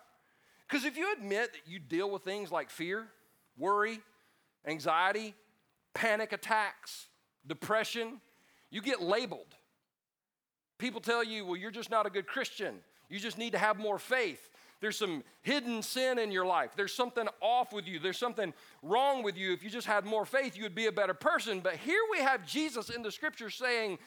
Because 0.67 0.85
if 0.85 0.97
you 0.97 1.13
admit 1.13 1.53
that 1.53 1.61
you 1.65 1.79
deal 1.79 2.11
with 2.11 2.23
things 2.23 2.51
like 2.51 2.69
fear, 2.69 3.07
worry, 3.57 3.99
anxiety, 4.65 5.33
panic 5.93 6.33
attacks, 6.33 7.07
depression, 7.49 8.21
you 8.71 8.81
get 8.81 9.01
labeled. 9.01 9.55
People 10.77 11.01
tell 11.01 11.23
you, 11.23 11.45
well, 11.45 11.57
you're 11.57 11.71
just 11.71 11.91
not 11.91 12.05
a 12.05 12.09
good 12.09 12.27
Christian. 12.27 12.75
You 13.09 13.19
just 13.19 13.37
need 13.37 13.51
to 13.51 13.57
have 13.57 13.77
more 13.77 13.99
faith. 13.99 14.49
There's 14.79 14.97
some 14.97 15.23
hidden 15.41 15.81
sin 15.81 16.17
in 16.17 16.31
your 16.31 16.45
life. 16.45 16.71
There's 16.77 16.93
something 16.93 17.27
off 17.41 17.73
with 17.73 17.85
you. 17.85 17.99
There's 17.99 18.17
something 18.17 18.53
wrong 18.81 19.23
with 19.23 19.35
you. 19.35 19.51
If 19.51 19.61
you 19.61 19.69
just 19.69 19.87
had 19.87 20.05
more 20.05 20.25
faith, 20.25 20.55
you 20.55 20.63
would 20.63 20.75
be 20.75 20.85
a 20.85 20.91
better 20.91 21.13
person. 21.13 21.59
But 21.59 21.75
here 21.75 21.99
we 22.09 22.19
have 22.19 22.47
Jesus 22.47 22.89
in 22.89 23.01
the 23.01 23.11
scripture 23.11 23.49
saying, 23.49 23.97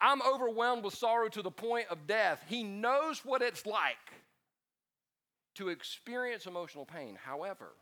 I'm 0.00 0.22
overwhelmed 0.22 0.84
with 0.84 0.94
sorrow 0.94 1.28
to 1.30 1.42
the 1.42 1.50
point 1.50 1.86
of 1.90 2.06
death. 2.06 2.44
He 2.48 2.62
knows 2.62 3.24
what 3.24 3.42
it's 3.42 3.66
like 3.66 3.96
to 5.56 5.68
experience 5.68 6.46
emotional 6.46 6.84
pain. 6.84 7.18
However, 7.20 7.72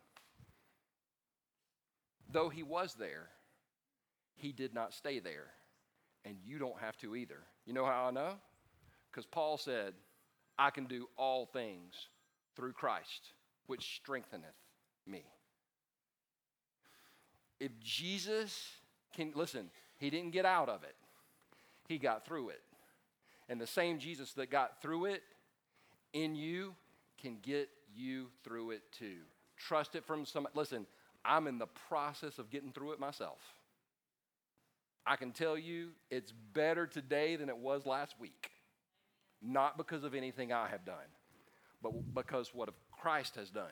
though 2.32 2.48
he 2.48 2.62
was 2.62 2.94
there, 2.94 3.28
he 4.38 4.52
did 4.52 4.72
not 4.72 4.94
stay 4.94 5.18
there. 5.18 5.48
And 6.24 6.36
you 6.44 6.58
don't 6.58 6.78
have 6.78 6.96
to 6.98 7.14
either. 7.14 7.38
You 7.66 7.72
know 7.72 7.84
how 7.84 8.06
I 8.06 8.10
know? 8.10 8.34
Because 9.10 9.26
Paul 9.26 9.58
said, 9.58 9.94
I 10.58 10.70
can 10.70 10.86
do 10.86 11.08
all 11.16 11.46
things 11.46 11.94
through 12.56 12.72
Christ, 12.72 13.32
which 13.66 13.96
strengtheneth 13.96 14.50
me. 15.06 15.24
If 17.60 17.78
Jesus 17.80 18.68
can, 19.14 19.32
listen, 19.34 19.70
he 19.98 20.10
didn't 20.10 20.32
get 20.32 20.44
out 20.44 20.68
of 20.68 20.82
it, 20.82 20.94
he 21.88 21.98
got 21.98 22.26
through 22.26 22.50
it. 22.50 22.60
And 23.48 23.60
the 23.60 23.66
same 23.66 23.98
Jesus 23.98 24.32
that 24.34 24.50
got 24.50 24.82
through 24.82 25.06
it 25.06 25.22
in 26.12 26.34
you 26.34 26.74
can 27.20 27.38
get 27.42 27.68
you 27.94 28.26
through 28.44 28.72
it 28.72 28.82
too. 28.92 29.18
Trust 29.56 29.94
it 29.94 30.04
from 30.04 30.24
some, 30.24 30.46
listen, 30.54 30.86
I'm 31.24 31.46
in 31.46 31.58
the 31.58 31.66
process 31.88 32.38
of 32.38 32.50
getting 32.50 32.72
through 32.72 32.92
it 32.92 33.00
myself. 33.00 33.38
I 35.08 35.16
can 35.16 35.32
tell 35.32 35.56
you 35.56 35.90
it's 36.10 36.32
better 36.52 36.86
today 36.86 37.36
than 37.36 37.48
it 37.48 37.56
was 37.56 37.86
last 37.86 38.14
week 38.20 38.50
not 39.42 39.76
because 39.76 40.04
of 40.04 40.14
anything 40.14 40.52
I 40.52 40.68
have 40.68 40.84
done, 40.84 40.96
but 41.82 41.92
because 42.14 42.54
what 42.54 42.68
Christ 43.00 43.36
has 43.36 43.50
done 43.50 43.66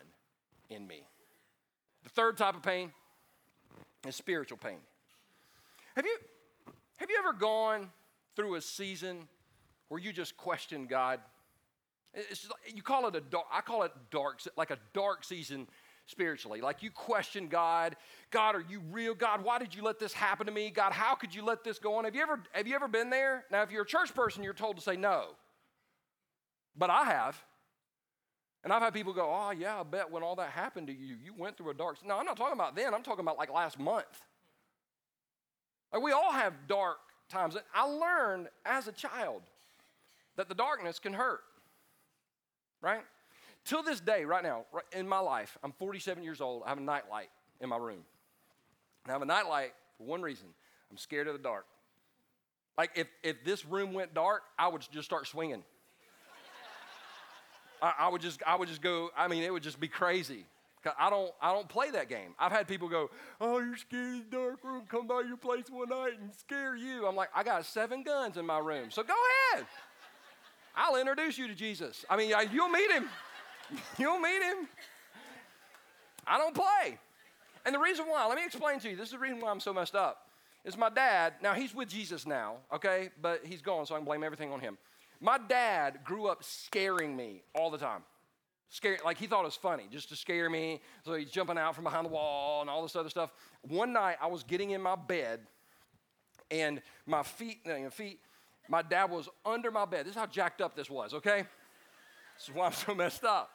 in 0.71 0.87
me. 0.87 1.07
The 2.05 2.11
third 2.11 2.37
type 2.37 2.55
of 2.55 2.63
pain 2.63 2.93
is 4.07 4.15
spiritual 4.15 4.59
pain. 4.59 4.79
Have 5.97 6.07
you, 6.07 6.17
have 6.99 7.11
you 7.11 7.17
ever 7.19 7.33
gone 7.33 7.91
through 8.37 8.55
a 8.55 8.61
season 8.61 9.29
where 9.89 10.01
you 10.01 10.13
just 10.13 10.37
question 10.37 10.87
God? 10.87 11.21
Like, 12.15 12.75
you 12.75 12.83
call 12.83 13.09
it 13.09 13.17
a 13.17 13.21
dark, 13.21 13.47
I 13.53 13.61
call 13.61 13.83
it 13.83 13.93
dark, 14.11 14.41
like 14.57 14.71
a 14.71 14.79
dark 14.93 15.25
season 15.25 15.67
spiritually. 16.07 16.61
Like 16.61 16.83
you 16.83 16.91
question 16.91 17.49
God. 17.49 17.97
God, 18.31 18.55
are 18.55 18.65
you 18.69 18.81
real? 18.91 19.15
God, 19.15 19.45
why 19.45 19.59
did 19.59 19.75
you 19.75 19.83
let 19.83 19.99
this 19.99 20.13
happen 20.13 20.47
to 20.47 20.53
me? 20.53 20.71
God, 20.71 20.93
how 20.93 21.15
could 21.15 21.35
you 21.35 21.45
let 21.45 21.65
this 21.65 21.79
go 21.79 21.97
on? 21.97 22.05
Have 22.05 22.15
you 22.15 22.23
ever, 22.23 22.43
have 22.53 22.67
you 22.67 22.75
ever 22.75 22.89
been 22.89 23.11
there? 23.11 23.45
Now, 23.51 23.63
if 23.63 23.71
you're 23.71 23.83
a 23.83 23.87
church 23.87 24.15
person, 24.15 24.43
you're 24.43 24.55
told 24.55 24.77
to 24.77 24.83
say 24.83 24.97
no. 24.97 25.31
But 26.77 26.91
I 26.91 27.05
have. 27.05 27.43
And 28.65 28.73
I've 28.73 28.83
had 28.83 28.95
people 28.95 29.13
go, 29.13 29.31
oh, 29.33 29.53
yeah, 29.53 29.81
I 29.81 29.83
bet 29.85 30.11
when 30.11 30.23
all 30.23 30.37
that 30.37 30.51
happened 30.51 30.89
to 30.89 30.93
you, 30.93 31.17
you 31.23 31.33
went 31.37 31.57
through 31.57 31.71
a 31.71 31.75
dark. 31.75 31.99
No, 32.05 32.19
I'm 32.19 32.27
not 32.27 32.37
talking 32.37 32.55
about 32.55 32.75
then. 32.75 32.95
I'm 32.95 33.03
talking 33.03 33.21
about 33.21 33.39
like 33.39 33.53
last 33.53 33.79
month. 33.79 34.05
Like 35.93 36.03
we 36.03 36.13
all 36.13 36.33
have 36.33 36.53
dark 36.67 36.99
times. 37.29 37.57
I 37.75 37.85
learned 37.85 38.49
as 38.65 38.89
a 38.89 38.93
child 38.93 39.43
that 40.37 40.49
the 40.49 40.55
darkness 40.55 40.99
can 40.99 41.13
hurt, 41.13 41.41
right? 42.83 43.03
Till 43.67 43.83
this 43.83 43.99
day, 43.99 44.25
right 44.25 44.45
now, 44.45 44.65
in 44.93 45.09
my 45.09 45.19
life, 45.19 45.59
I'm 45.63 45.73
47 45.73 46.23
years 46.23 46.41
old. 46.41 46.63
I 46.65 46.69
have 46.69 46.79
a 46.79 46.83
nightlight 46.83 47.29
in 47.61 47.69
my 47.69 47.77
room. 47.77 48.05
I 49.07 49.13
have 49.13 49.23
a 49.23 49.27
nightlight 49.27 49.73
For 49.99 50.05
one 50.05 50.23
reason 50.23 50.47
I'm 50.91 50.97
scared 50.97 51.27
of 51.27 51.33
the 51.33 51.43
dark. 51.43 51.67
Like, 52.79 52.91
if, 52.95 53.09
if 53.25 53.45
this 53.45 53.65
room 53.65 53.93
went 53.93 54.15
dark, 54.15 54.43
I 54.57 54.69
would 54.69 54.87
just 54.93 55.05
start 55.05 55.27
swinging. 55.27 55.65
I, 57.83 57.93
I, 58.01 58.09
would 58.09 58.21
just, 58.21 58.41
I 58.47 58.55
would 58.55 58.69
just 58.69 58.83
go, 58.83 59.11
I 59.17 59.27
mean, 59.27 59.43
it 59.43 59.53
would 59.53 59.65
just 59.65 59.81
be 59.81 59.89
crazy. 59.89 60.45
I 60.97 61.11
don't, 61.11 61.33
I 61.43 61.53
don't 61.53 61.69
play 61.69 61.91
that 61.91 62.09
game. 62.09 62.35
I've 62.39 62.53
had 62.53 62.69
people 62.69 62.89
go, 62.89 63.11
Oh, 63.41 63.59
you're 63.59 63.77
scared 63.77 64.19
of 64.19 64.31
the 64.31 64.37
dark 64.37 64.63
room. 64.63 64.85
Come 64.89 65.09
by 65.09 65.23
your 65.27 65.37
place 65.37 65.65
one 65.69 65.89
night 65.89 66.13
and 66.21 66.33
scare 66.33 66.77
you. 66.77 67.09
I'm 67.09 67.17
like, 67.17 67.31
I 67.35 67.43
got 67.43 67.67
seven 67.67 68.05
guns 68.05 68.37
in 68.37 68.47
my 68.47 68.61
room, 68.61 68.93
so 68.93 69.03
go 69.03 69.15
ahead. 69.53 69.67
I'll 70.77 70.95
introduce 70.95 71.39
you 71.39 71.49
to 71.49 71.55
Jesus. 71.55 72.05
I 72.09 72.17
mean, 72.17 72.33
you'll 72.53 72.69
meet 72.69 72.93
him. 72.93 73.09
You'll 73.99 74.19
meet 74.19 74.43
him. 74.43 74.69
I 76.27 76.39
don't 76.39 76.55
play. 76.55 76.99
And 77.65 77.75
the 77.75 77.79
reason 77.79 78.07
why, 78.07 78.27
let 78.27 78.37
me 78.37 78.45
explain 78.45 78.79
to 78.81 78.91
you, 78.91 78.97
this 78.97 79.07
is 79.07 79.13
the 79.13 79.19
reason 79.19 79.41
why 79.41 79.51
I'm 79.51 79.61
so 79.61 79.73
messed 79.73 79.95
up. 79.95 80.29
Is 80.65 80.77
my 80.77 80.89
dad, 80.89 81.35
now 81.43 81.55
he's 81.55 81.75
with 81.75 81.89
Jesus 81.89 82.27
now, 82.27 82.57
okay, 82.73 83.11
but 83.23 83.43
he's 83.45 83.63
gone, 83.63 83.87
so 83.87 83.95
I 83.95 83.99
can 83.99 84.05
blame 84.05 84.25
everything 84.25 84.53
on 84.53 84.59
him. 84.59 84.77
My 85.21 85.39
dad 85.39 86.01
grew 86.05 86.27
up 86.27 86.43
scaring 86.43 87.17
me 87.17 87.43
all 87.55 87.71
the 87.71 87.79
time. 87.79 88.03
Scare, 88.69 88.99
like 89.05 89.17
he 89.17 89.27
thought 89.27 89.43
it 89.43 89.45
was 89.45 89.55
funny 89.55 89.85
just 89.91 90.09
to 90.09 90.17
scare 90.17 90.51
me. 90.51 90.81
So 91.05 91.15
he's 91.15 91.31
jumping 91.31 91.57
out 91.57 91.75
from 91.75 91.85
behind 91.85 92.05
the 92.05 92.11
wall 92.11 92.61
and 92.63 92.69
all 92.69 92.83
this 92.83 92.97
other 92.97 93.09
stuff. 93.09 93.31
One 93.63 93.93
night 93.93 94.17
I 94.21 94.27
was 94.27 94.43
getting 94.43 94.71
in 94.71 94.83
my 94.83 94.97
bed 94.97 95.41
and 96.51 96.83
my 97.07 97.23
feet, 97.23 97.65
know, 97.65 97.89
feet, 97.91 98.21
my 98.69 98.83
dad 98.83 99.11
was 99.11 99.29
under 99.45 99.71
my 99.71 99.85
bed. 99.85 100.05
This 100.05 100.11
is 100.11 100.19
how 100.19 100.27
jacked 100.27 100.61
up 100.61 100.75
this 100.75 100.91
was, 100.91 101.15
okay? 101.15 101.45
This 102.37 102.49
is 102.49 102.55
why 102.55 102.67
I'm 102.67 102.73
so 102.73 102.95
messed 102.95 103.25
up. 103.25 103.51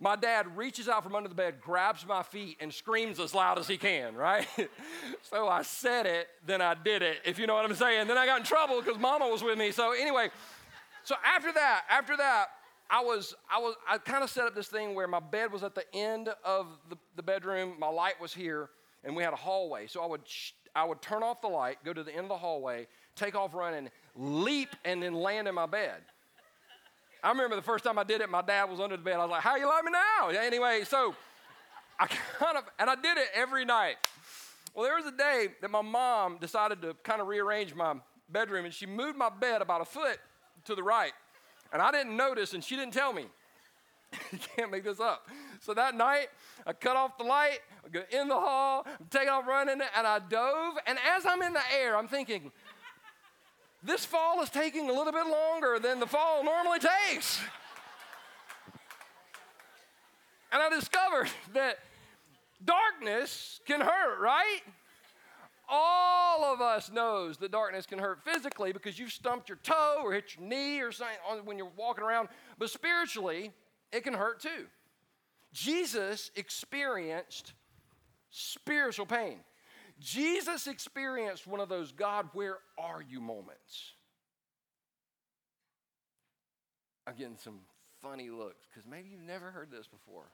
My 0.00 0.14
dad 0.14 0.56
reaches 0.56 0.88
out 0.88 1.02
from 1.02 1.16
under 1.16 1.28
the 1.28 1.34
bed, 1.34 1.60
grabs 1.60 2.06
my 2.06 2.22
feet, 2.22 2.56
and 2.60 2.72
screams 2.72 3.18
as 3.18 3.34
loud 3.34 3.58
as 3.58 3.66
he 3.66 3.76
can, 3.76 4.14
right? 4.14 4.46
so 5.22 5.48
I 5.48 5.62
said 5.62 6.06
it, 6.06 6.28
then 6.46 6.62
I 6.62 6.74
did 6.74 7.02
it, 7.02 7.18
if 7.24 7.38
you 7.38 7.48
know 7.48 7.54
what 7.54 7.64
I'm 7.64 7.74
saying. 7.74 8.06
Then 8.06 8.16
I 8.16 8.24
got 8.24 8.38
in 8.38 8.46
trouble 8.46 8.80
because 8.80 9.00
mama 9.00 9.26
was 9.26 9.42
with 9.42 9.58
me. 9.58 9.72
So 9.72 9.92
anyway, 9.92 10.28
so 11.02 11.16
after 11.24 11.52
that, 11.52 11.82
after 11.90 12.16
that, 12.16 12.46
I 12.90 13.02
was, 13.02 13.34
I 13.50 13.58
was, 13.58 13.74
I 13.88 13.98
kind 13.98 14.22
of 14.22 14.30
set 14.30 14.44
up 14.44 14.54
this 14.54 14.68
thing 14.68 14.94
where 14.94 15.08
my 15.08 15.20
bed 15.20 15.52
was 15.52 15.62
at 15.62 15.74
the 15.74 15.84
end 15.92 16.30
of 16.44 16.66
the, 16.88 16.96
the 17.16 17.22
bedroom, 17.22 17.74
my 17.78 17.88
light 17.88 18.20
was 18.20 18.32
here, 18.32 18.70
and 19.04 19.16
we 19.16 19.22
had 19.22 19.32
a 19.32 19.36
hallway. 19.36 19.88
So 19.88 20.02
I 20.02 20.06
would, 20.06 20.22
sh- 20.24 20.52
I 20.76 20.84
would 20.84 21.02
turn 21.02 21.22
off 21.22 21.42
the 21.42 21.48
light, 21.48 21.78
go 21.84 21.92
to 21.92 22.04
the 22.04 22.12
end 22.12 22.24
of 22.24 22.28
the 22.28 22.38
hallway, 22.38 22.86
take 23.16 23.34
off 23.34 23.52
running, 23.52 23.90
leap, 24.14 24.70
and 24.84 25.02
then 25.02 25.14
land 25.14 25.48
in 25.48 25.54
my 25.54 25.66
bed. 25.66 26.02
I 27.22 27.30
remember 27.30 27.56
the 27.56 27.62
first 27.62 27.84
time 27.84 27.98
I 27.98 28.04
did 28.04 28.20
it, 28.20 28.30
my 28.30 28.42
dad 28.42 28.70
was 28.70 28.80
under 28.80 28.96
the 28.96 29.02
bed. 29.02 29.14
I 29.14 29.24
was 29.24 29.30
like, 29.30 29.42
"How 29.42 29.56
you 29.56 29.66
like 29.66 29.84
me 29.84 29.92
now?" 29.92 30.28
Anyway, 30.28 30.82
so 30.84 31.14
I 31.98 32.06
kind 32.38 32.56
of, 32.56 32.64
and 32.78 32.88
I 32.88 32.94
did 32.94 33.18
it 33.18 33.28
every 33.34 33.64
night. 33.64 33.96
Well, 34.74 34.84
there 34.84 34.96
was 34.96 35.06
a 35.06 35.16
day 35.16 35.48
that 35.60 35.70
my 35.70 35.82
mom 35.82 36.38
decided 36.38 36.82
to 36.82 36.94
kind 37.02 37.20
of 37.20 37.26
rearrange 37.26 37.74
my 37.74 37.94
bedroom, 38.28 38.64
and 38.64 38.74
she 38.74 38.86
moved 38.86 39.16
my 39.16 39.30
bed 39.30 39.62
about 39.62 39.80
a 39.80 39.84
foot 39.84 40.18
to 40.66 40.74
the 40.74 40.82
right. 40.82 41.12
And 41.72 41.82
I 41.82 41.90
didn't 41.90 42.16
notice, 42.16 42.54
and 42.54 42.62
she 42.62 42.76
didn't 42.76 42.94
tell 42.94 43.12
me. 43.12 43.26
you 44.32 44.38
can't 44.56 44.70
make 44.70 44.84
this 44.84 45.00
up. 45.00 45.28
So 45.60 45.74
that 45.74 45.94
night, 45.94 46.28
I 46.66 46.72
cut 46.72 46.96
off 46.96 47.18
the 47.18 47.24
light, 47.24 47.58
I 47.84 47.88
go 47.88 48.02
in 48.10 48.28
the 48.28 48.34
hall, 48.34 48.86
I'm 48.86 49.06
taking 49.10 49.28
off 49.28 49.46
running, 49.46 49.80
and 49.96 50.06
I 50.06 50.18
dove. 50.18 50.74
And 50.86 50.98
as 51.14 51.26
I'm 51.26 51.42
in 51.42 51.52
the 51.52 51.60
air, 51.78 51.96
I'm 51.96 52.08
thinking, 52.08 52.50
this 53.82 54.04
fall 54.04 54.42
is 54.42 54.50
taking 54.50 54.90
a 54.90 54.92
little 54.92 55.12
bit 55.12 55.26
longer 55.26 55.78
than 55.78 56.00
the 56.00 56.06
fall 56.06 56.44
normally 56.44 56.78
takes. 56.78 57.40
And 60.50 60.62
I 60.62 60.70
discovered 60.70 61.28
that 61.54 61.78
darkness 62.64 63.60
can 63.66 63.80
hurt, 63.80 64.20
right? 64.20 64.60
All 65.68 66.44
of 66.44 66.62
us 66.62 66.90
knows 66.90 67.36
that 67.38 67.52
darkness 67.52 67.84
can 67.84 67.98
hurt 67.98 68.24
physically 68.24 68.72
because 68.72 68.98
you've 68.98 69.12
stumped 69.12 69.48
your 69.50 69.58
toe 69.62 70.00
or 70.02 70.12
hit 70.14 70.36
your 70.36 70.48
knee 70.48 70.80
or 70.80 70.90
something 70.90 71.16
when 71.44 71.58
you're 71.58 71.70
walking 71.76 72.02
around, 72.02 72.28
but 72.58 72.70
spiritually, 72.70 73.52
it 73.92 74.02
can 74.02 74.14
hurt 74.14 74.40
too. 74.40 74.66
Jesus 75.52 76.30
experienced 76.36 77.52
spiritual 78.30 79.06
pain. 79.06 79.40
Jesus 80.00 80.66
experienced 80.66 81.46
one 81.46 81.60
of 81.60 81.68
those 81.68 81.92
God, 81.92 82.28
where 82.32 82.58
are 82.78 83.02
you 83.02 83.20
moments. 83.20 83.92
I'm 87.06 87.14
getting 87.14 87.38
some 87.38 87.60
funny 88.02 88.30
looks 88.30 88.66
because 88.68 88.88
maybe 88.88 89.08
you've 89.08 89.22
never 89.22 89.50
heard 89.50 89.70
this 89.70 89.86
before. 89.86 90.30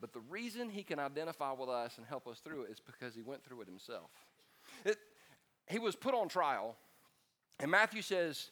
But 0.00 0.12
the 0.12 0.20
reason 0.20 0.70
he 0.70 0.82
can 0.82 0.98
identify 0.98 1.52
with 1.52 1.68
us 1.68 1.98
and 1.98 2.06
help 2.06 2.26
us 2.26 2.38
through 2.38 2.62
it 2.62 2.70
is 2.70 2.80
because 2.80 3.14
he 3.14 3.22
went 3.22 3.44
through 3.44 3.62
it 3.62 3.68
himself. 3.68 4.10
It, 4.84 4.96
he 5.68 5.78
was 5.78 5.94
put 5.94 6.14
on 6.14 6.28
trial, 6.28 6.76
and 7.60 7.70
Matthew 7.70 8.02
says 8.02 8.50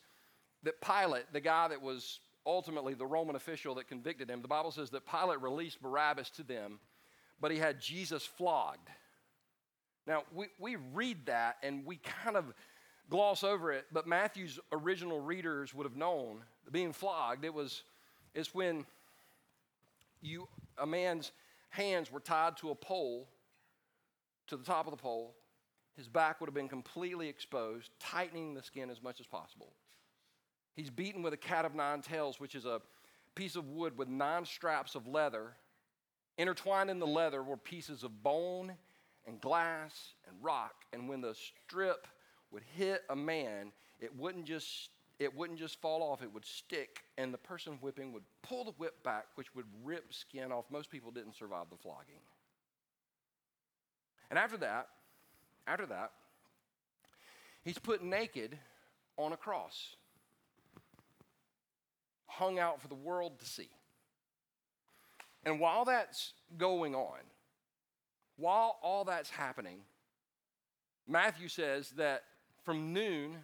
that 0.62 0.80
Pilate, 0.80 1.33
the 1.33 1.40
guy 1.40 1.68
that 1.68 1.80
was 1.80 2.20
ultimately 2.46 2.94
the 2.94 3.06
Roman 3.06 3.37
official 3.37 3.74
that 3.76 3.88
convicted 3.88 4.30
him, 4.30 4.42
the 4.42 4.48
Bible 4.48 4.70
says 4.70 4.90
that 4.90 5.06
Pilate 5.06 5.40
released 5.40 5.80
Barabbas 5.80 6.30
to 6.30 6.42
them, 6.42 6.78
but 7.40 7.50
he 7.50 7.59
had 7.59 7.80
Jesus 7.80 8.24
flogged. 8.24 8.88
Now, 10.10 10.24
we, 10.34 10.46
we 10.58 10.74
read 10.92 11.26
that 11.26 11.58
and 11.62 11.86
we 11.86 11.98
kind 11.98 12.36
of 12.36 12.52
gloss 13.08 13.44
over 13.44 13.70
it, 13.70 13.86
but 13.92 14.08
Matthew's 14.08 14.58
original 14.72 15.20
readers 15.20 15.72
would 15.72 15.84
have 15.84 15.94
known 15.94 16.42
being 16.72 16.92
flogged, 16.92 17.44
it 17.44 17.54
was 17.54 17.84
it's 18.34 18.52
when 18.52 18.86
you 20.20 20.48
a 20.78 20.86
man's 20.86 21.30
hands 21.68 22.10
were 22.10 22.18
tied 22.18 22.56
to 22.56 22.70
a 22.70 22.74
pole 22.74 23.28
to 24.48 24.56
the 24.56 24.64
top 24.64 24.88
of 24.88 24.90
the 24.90 24.96
pole. 24.96 25.36
His 25.96 26.08
back 26.08 26.40
would 26.40 26.48
have 26.48 26.54
been 26.54 26.68
completely 26.68 27.28
exposed, 27.28 27.90
tightening 28.00 28.54
the 28.54 28.64
skin 28.64 28.90
as 28.90 29.00
much 29.00 29.20
as 29.20 29.28
possible. 29.28 29.72
He's 30.74 30.90
beaten 30.90 31.22
with 31.22 31.34
a 31.34 31.36
cat 31.36 31.64
of 31.64 31.76
nine 31.76 32.02
tails, 32.02 32.40
which 32.40 32.56
is 32.56 32.64
a 32.64 32.80
piece 33.36 33.54
of 33.54 33.68
wood 33.68 33.96
with 33.96 34.08
nine 34.08 34.44
straps 34.44 34.96
of 34.96 35.06
leather. 35.06 35.52
Intertwined 36.36 36.90
in 36.90 36.98
the 36.98 37.06
leather 37.06 37.44
were 37.44 37.56
pieces 37.56 38.02
of 38.02 38.24
bone 38.24 38.72
and 39.26 39.40
glass 39.40 40.14
and 40.26 40.37
rock. 40.42 40.74
And 40.92 41.09
when 41.09 41.20
the 41.20 41.35
strip 41.35 42.06
would 42.50 42.62
hit 42.76 43.02
a 43.11 43.16
man, 43.16 43.72
it 44.00 44.14
wouldn't 44.16 44.46
just 44.46 44.90
it 45.20 45.37
wouldn't 45.37 45.59
just 45.59 45.78
fall 45.83 46.02
off, 46.02 46.22
it 46.22 46.33
would 46.33 46.46
stick, 46.46 47.02
and 47.18 47.33
the 47.33 47.38
person 47.38 47.74
whipping 47.83 48.11
would 48.14 48.22
pull 48.42 48.64
the 48.64 48.70
whip 48.78 49.04
back, 49.04 49.26
which 49.35 49.54
would 49.54 49.66
rip 49.85 50.14
skin 50.14 50.50
off. 50.50 50.64
Most 50.70 50.90
people 50.90 51.11
didn't 51.11 51.37
survive 51.37 51.66
the 51.70 51.76
flogging. 51.76 52.22
And 54.30 54.38
after 54.38 54.56
that, 54.56 54.88
after 55.66 55.85
that, 55.87 56.12
he's 57.62 57.78
put 57.78 58.02
naked 58.02 58.56
on 59.18 59.35
a 59.35 59.37
cross, 59.37 59.94
hung 62.26 62.59
out 62.59 62.80
for 62.80 62.88
the 62.88 62.94
world 62.94 63.38
to 63.40 63.44
see. 63.44 63.68
And 65.44 65.61
while 65.61 65.85
that's 65.85 66.33
going 66.56 66.94
on, 66.94 67.18
while 68.40 68.79
all 68.83 69.05
that's 69.05 69.31
happening, 69.31 69.81
Matthew 71.07 71.48
says 71.48 71.90
that 71.90 72.22
from 72.64 72.92
noon 72.92 73.37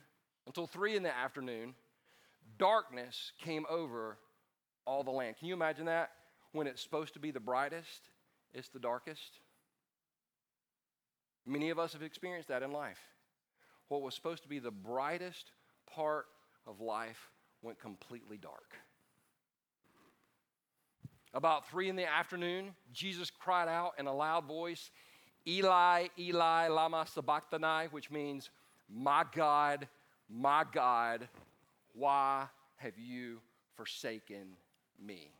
until 0.47 0.67
three 0.67 0.97
in 0.97 1.03
the 1.03 1.15
afternoon, 1.15 1.75
darkness 2.59 3.33
came 3.39 3.67
over 3.69 4.17
all 4.87 5.05
the 5.05 5.11
land. 5.11 5.37
Can 5.39 5.49
you 5.49 5.55
imagine 5.55 5.87
that? 5.87 6.13
When 6.53 6.67
it's 6.67 6.83
supposed 6.83 7.13
to 7.15 7.21
be 7.21 7.31
the 7.31 7.41
brightest, 7.41 8.09
it's 8.55 8.69
the 8.69 8.79
darkest. 8.79 9.41
Many 11.45 11.71
of 11.71 11.79
us 11.79 11.93
have 11.93 12.03
experienced 12.03 12.49
that 12.49 12.63
in 12.63 12.73
life. 12.73 13.01
What 13.89 14.01
was 14.03 14.15
supposed 14.15 14.43
to 14.45 14.49
be 14.49 14.59
the 14.59 14.71
brightest 14.71 15.51
part 15.93 16.27
of 16.67 16.81
life 16.81 17.31
went 17.63 17.79
completely 17.79 18.39
dark. 18.39 18.75
About 21.37 21.69
three 21.69 21.91
in 21.91 21.97
the 21.97 22.11
afternoon, 22.11 22.75
Jesus 22.95 23.31
cried 23.31 23.69
out 23.69 23.93
in 23.99 24.07
a 24.07 24.15
loud 24.15 24.47
voice, 24.47 24.91
Eli, 25.47 26.07
Eli, 26.19 26.69
Lama 26.69 27.05
Sabachthani, 27.07 27.89
which 27.91 28.11
means, 28.11 28.49
My 28.89 29.23
God, 29.35 29.87
my 30.31 30.65
God, 30.73 31.29
why 31.93 32.47
have 32.77 32.99
you 32.99 33.41
forsaken 33.75 34.57
me? 34.99 35.31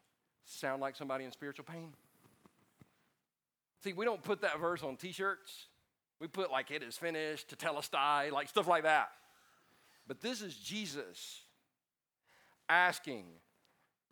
Sound 0.45 0.83
like 0.83 0.97
somebody 0.97 1.25
in 1.25 1.33
spiritual 1.33 1.65
pain? 1.65 1.95
See, 3.83 3.95
we 3.95 4.05
don't 4.05 4.23
put 4.23 4.43
that 4.43 4.61
verse 4.61 4.83
on 4.83 4.97
t 4.97 5.13
shirts. 5.13 5.65
We 6.21 6.27
put 6.27 6.51
like 6.51 6.71
it 6.71 6.83
is 6.83 6.99
finished, 6.99 7.57
tetelestai, 7.57 8.33
like 8.33 8.51
stuff 8.51 8.69
like 8.69 8.83
that. 8.83 9.13
But 10.07 10.21
this 10.21 10.43
is 10.43 10.55
Jesus 10.57 11.41
asking 12.69 13.25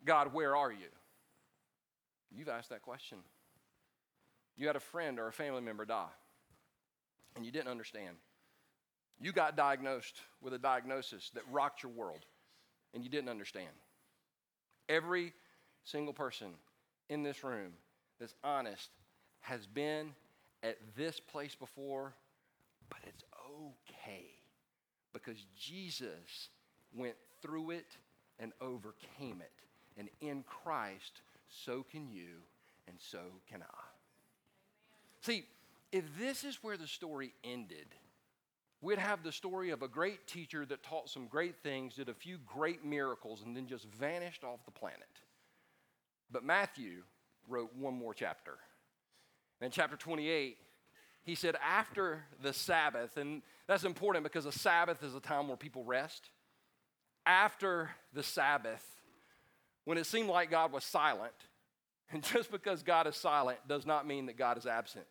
God, 0.03 0.33
where 0.33 0.55
are 0.55 0.71
you? 0.71 0.87
You've 2.35 2.49
asked 2.49 2.69
that 2.69 2.81
question. 2.81 3.19
You 4.57 4.67
had 4.67 4.75
a 4.75 4.81
friend 4.81 5.19
or 5.19 5.27
a 5.27 5.33
family 5.33 5.61
member 5.61 5.85
die, 5.85 6.13
and 7.35 7.45
you 7.45 7.51
didn't 7.51 7.67
understand. 7.67 8.15
You 9.19 9.31
got 9.31 9.55
diagnosed 9.55 10.19
with 10.41 10.53
a 10.53 10.57
diagnosis 10.57 11.31
that 11.33 11.43
rocked 11.51 11.83
your 11.83 11.91
world, 11.91 12.25
and 12.93 13.03
you 13.03 13.09
didn't 13.09 13.29
understand. 13.29 13.69
Every 14.89 15.33
single 15.83 16.13
person 16.13 16.51
in 17.09 17.23
this 17.23 17.43
room 17.43 17.73
that's 18.19 18.35
honest 18.43 18.89
has 19.41 19.65
been 19.65 20.11
at 20.63 20.77
this 20.97 21.19
place 21.19 21.55
before, 21.55 22.13
but 22.89 22.99
it's 23.05 23.23
okay 23.61 24.25
because 25.13 25.37
Jesus 25.57 26.49
went 26.93 27.15
through 27.41 27.71
it 27.71 27.97
and 28.39 28.51
overcame 28.59 29.41
it. 29.41 29.51
And 29.97 30.09
in 30.21 30.43
Christ, 30.43 31.21
so 31.49 31.83
can 31.89 32.09
you, 32.09 32.43
and 32.87 32.97
so 32.99 33.19
can 33.49 33.61
I. 33.61 33.83
See, 35.21 35.45
if 35.91 36.03
this 36.19 36.43
is 36.43 36.59
where 36.61 36.77
the 36.77 36.87
story 36.87 37.33
ended, 37.43 37.87
we'd 38.81 38.99
have 38.99 39.23
the 39.23 39.31
story 39.31 39.71
of 39.71 39.81
a 39.81 39.87
great 39.87 40.27
teacher 40.27 40.65
that 40.65 40.83
taught 40.83 41.09
some 41.09 41.27
great 41.27 41.55
things, 41.63 41.95
did 41.95 42.09
a 42.09 42.13
few 42.13 42.37
great 42.45 42.85
miracles, 42.85 43.41
and 43.45 43.55
then 43.55 43.67
just 43.67 43.85
vanished 43.85 44.43
off 44.43 44.63
the 44.65 44.71
planet. 44.71 45.07
But 46.31 46.43
Matthew 46.43 47.03
wrote 47.47 47.75
one 47.75 47.95
more 47.95 48.13
chapter. 48.13 48.57
In 49.61 49.71
chapter 49.71 49.95
28, 49.95 50.57
he 51.23 51.35
said, 51.35 51.55
after 51.63 52.23
the 52.41 52.53
Sabbath, 52.53 53.17
and 53.17 53.41
that's 53.67 53.83
important 53.83 54.23
because 54.23 54.45
a 54.45 54.51
Sabbath 54.51 55.01
is 55.01 55.15
a 55.15 55.19
time 55.19 55.47
where 55.47 55.57
people 55.57 55.83
rest. 55.83 56.29
After 57.25 57.89
the 58.13 58.21
Sabbath, 58.21 58.94
when 59.85 59.97
it 59.97 60.05
seemed 60.05 60.29
like 60.29 60.51
God 60.51 60.71
was 60.71 60.83
silent, 60.83 61.33
and 62.11 62.23
just 62.23 62.51
because 62.51 62.83
God 62.83 63.07
is 63.07 63.15
silent 63.15 63.59
does 63.67 63.85
not 63.85 64.05
mean 64.05 64.25
that 64.27 64.37
God 64.37 64.57
is 64.57 64.65
absent. 64.65 65.05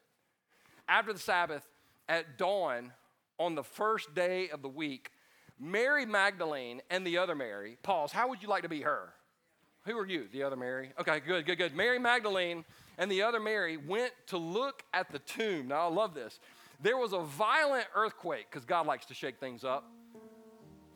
After 0.87 1.13
the 1.13 1.19
Sabbath, 1.19 1.67
at 2.09 2.37
dawn 2.37 2.93
on 3.39 3.55
the 3.55 3.65
first 3.65 4.15
day 4.15 4.51
of 4.51 4.63
the 4.63 4.69
week, 4.69 5.11
Mary 5.59 6.05
Magdalene 6.05 6.83
and 6.91 7.07
the 7.07 7.19
other 7.19 7.35
Mary, 7.35 7.79
pause, 7.83 8.13
how 8.13 8.29
would 8.29 8.43
you 8.43 8.49
like 8.49 8.63
to 8.63 8.69
be 8.69 8.83
her? 8.83 9.15
Who 9.87 9.99
are 9.99 10.07
you? 10.07 10.27
The 10.33 10.43
other 10.43 10.57
Mary? 10.57 10.93
Okay, 10.99 11.21
good, 11.21 11.47
good, 11.47 11.59
good. 11.59 11.77
Mary 11.77 11.99
Magdalene 11.99 12.65
and 12.99 13.11
the 13.11 13.23
other 13.23 13.41
Mary 13.41 13.77
went 13.77 14.13
to 14.29 14.39
look 14.39 14.83
at 14.93 15.11
the 15.13 15.19
tomb. 15.21 15.69
Now, 15.69 15.89
I 15.89 15.93
love 15.93 16.15
this. 16.15 16.41
There 16.83 16.97
was 16.97 17.13
a 17.13 17.21
violent 17.21 17.87
earthquake 17.95 18.47
because 18.51 18.65
God 18.65 18.87
likes 18.87 19.07
to 19.07 19.15
shake 19.15 19.39
things 19.39 19.63
up. 19.63 19.85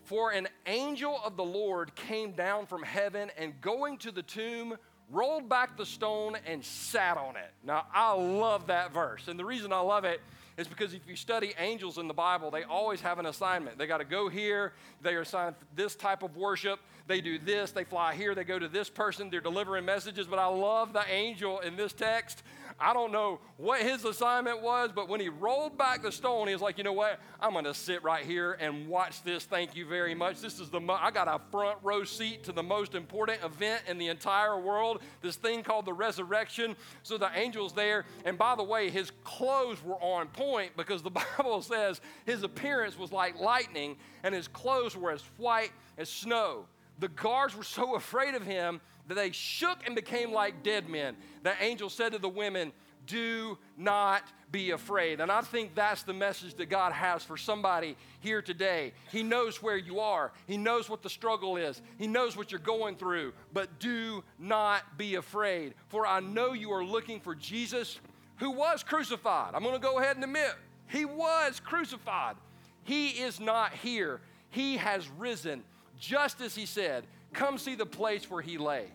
For 0.09 0.31
an 0.31 0.49
angel 0.65 1.21
of 1.23 1.37
the 1.37 1.45
Lord 1.45 1.95
came 1.95 2.33
down 2.33 2.65
from 2.65 2.83
heaven 2.83 3.31
and 3.37 3.61
going 3.61 3.99
to 3.99 4.11
the 4.11 4.23
tomb, 4.23 4.79
rolled 5.11 5.51
back 5.51 5.77
the 5.77 5.85
stone 5.85 6.35
and 6.47 6.65
sat 6.65 7.19
on 7.19 7.37
it. 7.37 7.53
Now, 7.63 7.85
I 7.93 8.15
love 8.15 8.69
that 8.69 8.95
verse. 8.95 9.29
And 9.29 9.39
the 9.39 9.45
reason 9.45 9.71
I 9.71 9.81
love 9.81 10.07
it 10.07 10.23
is 10.57 10.67
because 10.67 10.95
if 10.95 11.07
you 11.07 11.15
study 11.15 11.53
angels 11.59 11.99
in 11.99 12.09
the 12.09 12.15
Bible, 12.15 12.51
they 12.51 12.63
always 12.63 13.03
have 13.03 13.19
an 13.19 13.27
assignment. 13.27 13.77
They 13.77 13.87
got 13.87 13.99
to 13.99 14.07
go 14.07 14.31
here, 14.31 14.73
they 15.03 15.15
are 15.15 15.21
assigned 15.21 15.57
this 15.77 15.95
type 15.95 16.23
of 16.23 16.39
worship, 16.39 16.81
they 17.07 17.21
do 17.21 17.39
this, 17.39 17.73
they 17.73 17.85
fly 17.85 18.15
here, 18.15 18.35
they 18.35 18.45
go 18.45 18.59
to 18.59 18.67
this 18.67 18.89
person, 18.89 19.29
they're 19.29 19.43
delivering 19.43 19.85
messages. 19.85 20.27
But 20.27 20.39
I 20.39 20.47
love 20.47 20.95
the 20.95 21.05
angel 21.07 21.59
in 21.59 21.77
this 21.77 21.93
text 21.93 22.43
I 22.81 22.93
don't 22.93 23.11
know 23.11 23.41
what 23.57 23.83
his 23.83 24.05
assignment 24.05 24.63
was, 24.63 24.91
but 24.95 25.09
when 25.09 25.21
he 25.21 25.29
rolled 25.29 25.77
back 25.77 26.03
the 26.03 26.13
stone, 26.13 26.47
he 26.47 26.53
was 26.53 26.63
like, 26.63 26.79
you 26.79 26.85
know 26.85 26.93
what? 26.93 27.19
I'm 27.41 27.53
going 27.53 27.65
to 27.65 27.75
sit 27.75 28.05
right 28.05 28.25
here 28.25 28.53
and 28.53 28.87
watch 28.87 29.23
this. 29.25 29.45
Thank 29.45 29.75
you 29.75 29.85
very 29.85 30.15
much. 30.15 30.41
This 30.41 30.61
is 30.61 30.71
the, 30.71 30.79
mo- 30.79 30.99
I 31.01 31.11
got 31.11 31.27
a 31.27 31.41
front 31.51 31.79
row 31.83 32.05
seat 32.05 32.45
to 32.45 32.53
the 32.53 32.63
most 32.63 32.95
important 32.95 33.43
event 33.43 33.83
in 33.89 33.99
the 33.99 34.07
entire 34.07 34.59
world, 34.61 35.03
this 35.23 35.35
thing 35.35 35.65
called 35.65 35.87
the 35.87 35.93
resurrection. 35.93 36.77
So 37.03 37.19
the 37.19 37.31
angel's 37.31 37.73
there. 37.73 38.05
And 38.25 38.39
by 38.39 38.55
the 38.55 38.65
way, 38.65 38.91
his 38.91 39.11
clothes 39.25 39.83
were 39.83 40.01
on 40.01 40.29
point 40.29 40.77
because 40.77 41.03
the 41.03 41.11
Bible 41.39 41.63
says 41.63 42.01
his 42.27 42.45
appearance 42.45 42.97
was 42.97 43.11
like 43.11 43.41
lightning 43.41 43.97
and 44.23 44.33
his 44.33 44.47
clothes 44.47 44.97
were 44.97 45.11
as 45.11 45.25
white 45.37 45.73
as 45.97 46.09
snow. 46.09 46.67
The 46.99 47.09
guards 47.09 47.57
were 47.57 47.63
so 47.63 47.95
afraid 47.95 48.35
of 48.35 48.43
him 48.43 48.81
that 49.09 49.15
they 49.15 49.31
shook 49.31 49.87
and 49.87 49.95
became 49.95 50.33
like 50.33 50.63
dead 50.63 50.89
men. 50.89 51.17
The 51.43 51.55
angel 51.63 51.89
said 51.89 52.13
to 52.13 52.19
the 52.19 52.29
women, 52.29 52.73
Do 53.07 53.59
not 53.77 54.23
be 54.51 54.71
afraid. 54.71 55.21
And 55.21 55.31
I 55.31 55.41
think 55.41 55.75
that's 55.75 56.03
the 56.03 56.13
message 56.13 56.55
that 56.55 56.67
God 56.67 56.93
has 56.93 57.23
for 57.23 57.37
somebody 57.37 57.97
here 58.21 58.43
today. 58.43 58.93
He 59.11 59.23
knows 59.23 59.63
where 59.63 59.77
you 59.77 60.01
are, 60.01 60.33
He 60.47 60.57
knows 60.57 60.89
what 60.89 61.03
the 61.03 61.11
struggle 61.11 61.57
is, 61.57 61.81
He 61.99 62.07
knows 62.07 62.37
what 62.37 62.53
you're 62.53 62.59
going 62.61 62.97
through. 62.97 63.33
But 63.53 63.79
do 63.79 64.25
not 64.39 64.99
be 64.99 65.17
afraid, 65.17 65.75
for 65.89 66.07
I 66.07 66.21
know 66.21 66.53
you 66.53 66.73
are 66.73 66.85
looking 66.85 67.21
for 67.21 67.35
Jesus 67.35 67.99
who 68.37 68.51
was 68.51 68.83
crucified. 68.83 69.55
I'm 69.55 69.63
going 69.63 69.75
to 69.75 69.81
go 69.81 69.99
ahead 69.99 70.17
and 70.17 70.25
admit, 70.25 70.55
He 70.89 71.05
was 71.05 71.61
crucified. 71.61 72.37
He 72.85 73.09
is 73.09 73.41
not 73.41 73.73
here, 73.75 74.21
He 74.51 74.77
has 74.77 75.09
risen, 75.19 75.63
just 75.99 76.41
as 76.41 76.55
He 76.55 76.67
said. 76.67 77.05
Come 77.33 77.59
see 77.59 77.75
the 77.75 77.87
place 77.87 78.31
where 78.31 78.43
He 78.43 78.59
lay 78.59 78.87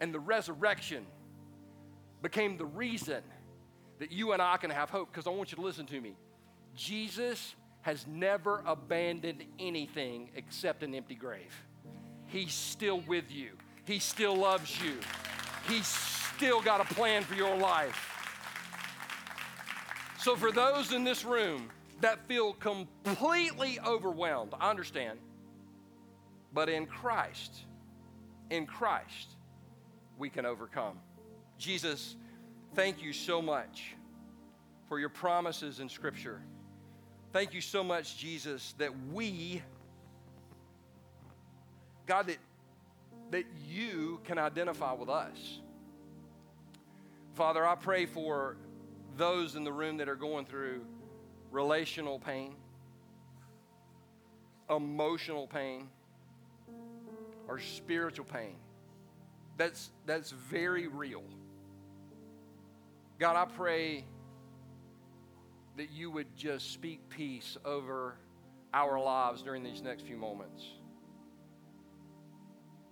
and 0.00 0.12
the 0.12 0.18
resurrection 0.18 1.04
became 2.22 2.56
the 2.56 2.64
reason 2.64 3.22
that 3.98 4.10
you 4.10 4.32
and 4.32 4.42
I 4.42 4.56
can 4.56 4.70
have 4.70 4.90
hope. 4.90 5.12
Because 5.12 5.26
I 5.26 5.30
want 5.30 5.52
you 5.52 5.56
to 5.56 5.62
listen 5.62 5.86
to 5.86 6.00
me. 6.00 6.16
Jesus 6.74 7.54
has 7.82 8.06
never 8.06 8.62
abandoned 8.66 9.44
anything 9.58 10.30
except 10.34 10.82
an 10.82 10.94
empty 10.94 11.14
grave. 11.14 11.54
He's 12.26 12.54
still 12.54 13.00
with 13.06 13.30
you, 13.30 13.50
He 13.84 13.98
still 13.98 14.36
loves 14.36 14.82
you, 14.82 14.94
He's 15.68 15.86
still 15.86 16.60
got 16.62 16.80
a 16.80 16.94
plan 16.94 17.22
for 17.22 17.34
your 17.34 17.56
life. 17.56 18.06
So, 20.18 20.36
for 20.36 20.52
those 20.52 20.92
in 20.92 21.02
this 21.02 21.24
room 21.24 21.70
that 22.02 22.26
feel 22.28 22.52
completely 22.52 23.78
overwhelmed, 23.84 24.52
I 24.60 24.70
understand. 24.70 25.18
But 26.52 26.68
in 26.68 26.86
Christ, 26.86 27.54
in 28.50 28.66
Christ, 28.66 29.36
we 30.18 30.28
can 30.28 30.44
overcome. 30.44 30.98
Jesus, 31.58 32.16
thank 32.74 33.02
you 33.02 33.12
so 33.12 33.40
much 33.40 33.94
for 34.88 34.98
your 34.98 35.08
promises 35.08 35.80
in 35.80 35.88
Scripture. 35.88 36.40
Thank 37.32 37.54
you 37.54 37.60
so 37.60 37.84
much, 37.84 38.16
Jesus, 38.18 38.74
that 38.78 38.90
we, 39.12 39.62
God, 42.06 42.26
that, 42.26 42.38
that 43.30 43.44
you 43.68 44.20
can 44.24 44.38
identify 44.38 44.92
with 44.92 45.08
us. 45.08 45.60
Father, 47.34 47.64
I 47.64 47.76
pray 47.76 48.06
for 48.06 48.56
those 49.16 49.54
in 49.54 49.62
the 49.62 49.72
room 49.72 49.98
that 49.98 50.08
are 50.08 50.16
going 50.16 50.44
through 50.44 50.80
relational 51.52 52.18
pain, 52.18 52.54
emotional 54.68 55.46
pain, 55.46 55.88
or 57.50 57.58
spiritual 57.58 58.24
pain 58.24 58.56
that's, 59.60 59.90
that's 60.06 60.30
very 60.30 60.86
real. 60.86 61.22
God, 63.18 63.36
I 63.36 63.44
pray 63.44 64.06
that 65.76 65.90
you 65.90 66.10
would 66.10 66.34
just 66.34 66.72
speak 66.72 67.10
peace 67.10 67.58
over 67.66 68.14
our 68.72 68.98
lives 68.98 69.42
during 69.42 69.62
these 69.62 69.82
next 69.82 70.06
few 70.06 70.16
moments. 70.16 70.64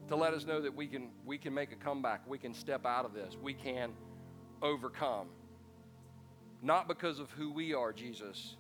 To 0.09 0.17
let 0.17 0.35
us 0.35 0.45
know 0.45 0.61
that 0.61 0.77
we 0.77 0.87
can, 0.87 1.09
we 1.25 1.39
can 1.39 1.55
make 1.55 1.73
a 1.73 1.77
comeback, 1.77 2.29
we 2.29 2.37
can 2.37 2.53
step 2.53 2.85
out 2.85 3.07
of 3.07 3.15
this, 3.15 3.35
we 3.41 3.55
can 3.55 3.93
overcome. 4.61 5.29
Not 6.61 6.87
because 6.87 7.19
of 7.19 7.31
who 7.31 7.51
we 7.51 7.73
are, 7.73 7.95
Jesus, 7.95 8.57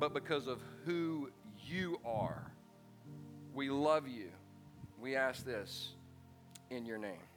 but 0.00 0.12
because 0.12 0.48
of 0.48 0.58
who 0.84 1.30
you 1.64 2.00
are. 2.04 2.50
We 3.54 3.70
love 3.70 4.08
you. 4.08 4.30
We 5.00 5.16
ask 5.16 5.44
this 5.44 5.92
in 6.68 6.84
your 6.84 6.98
name. 6.98 7.29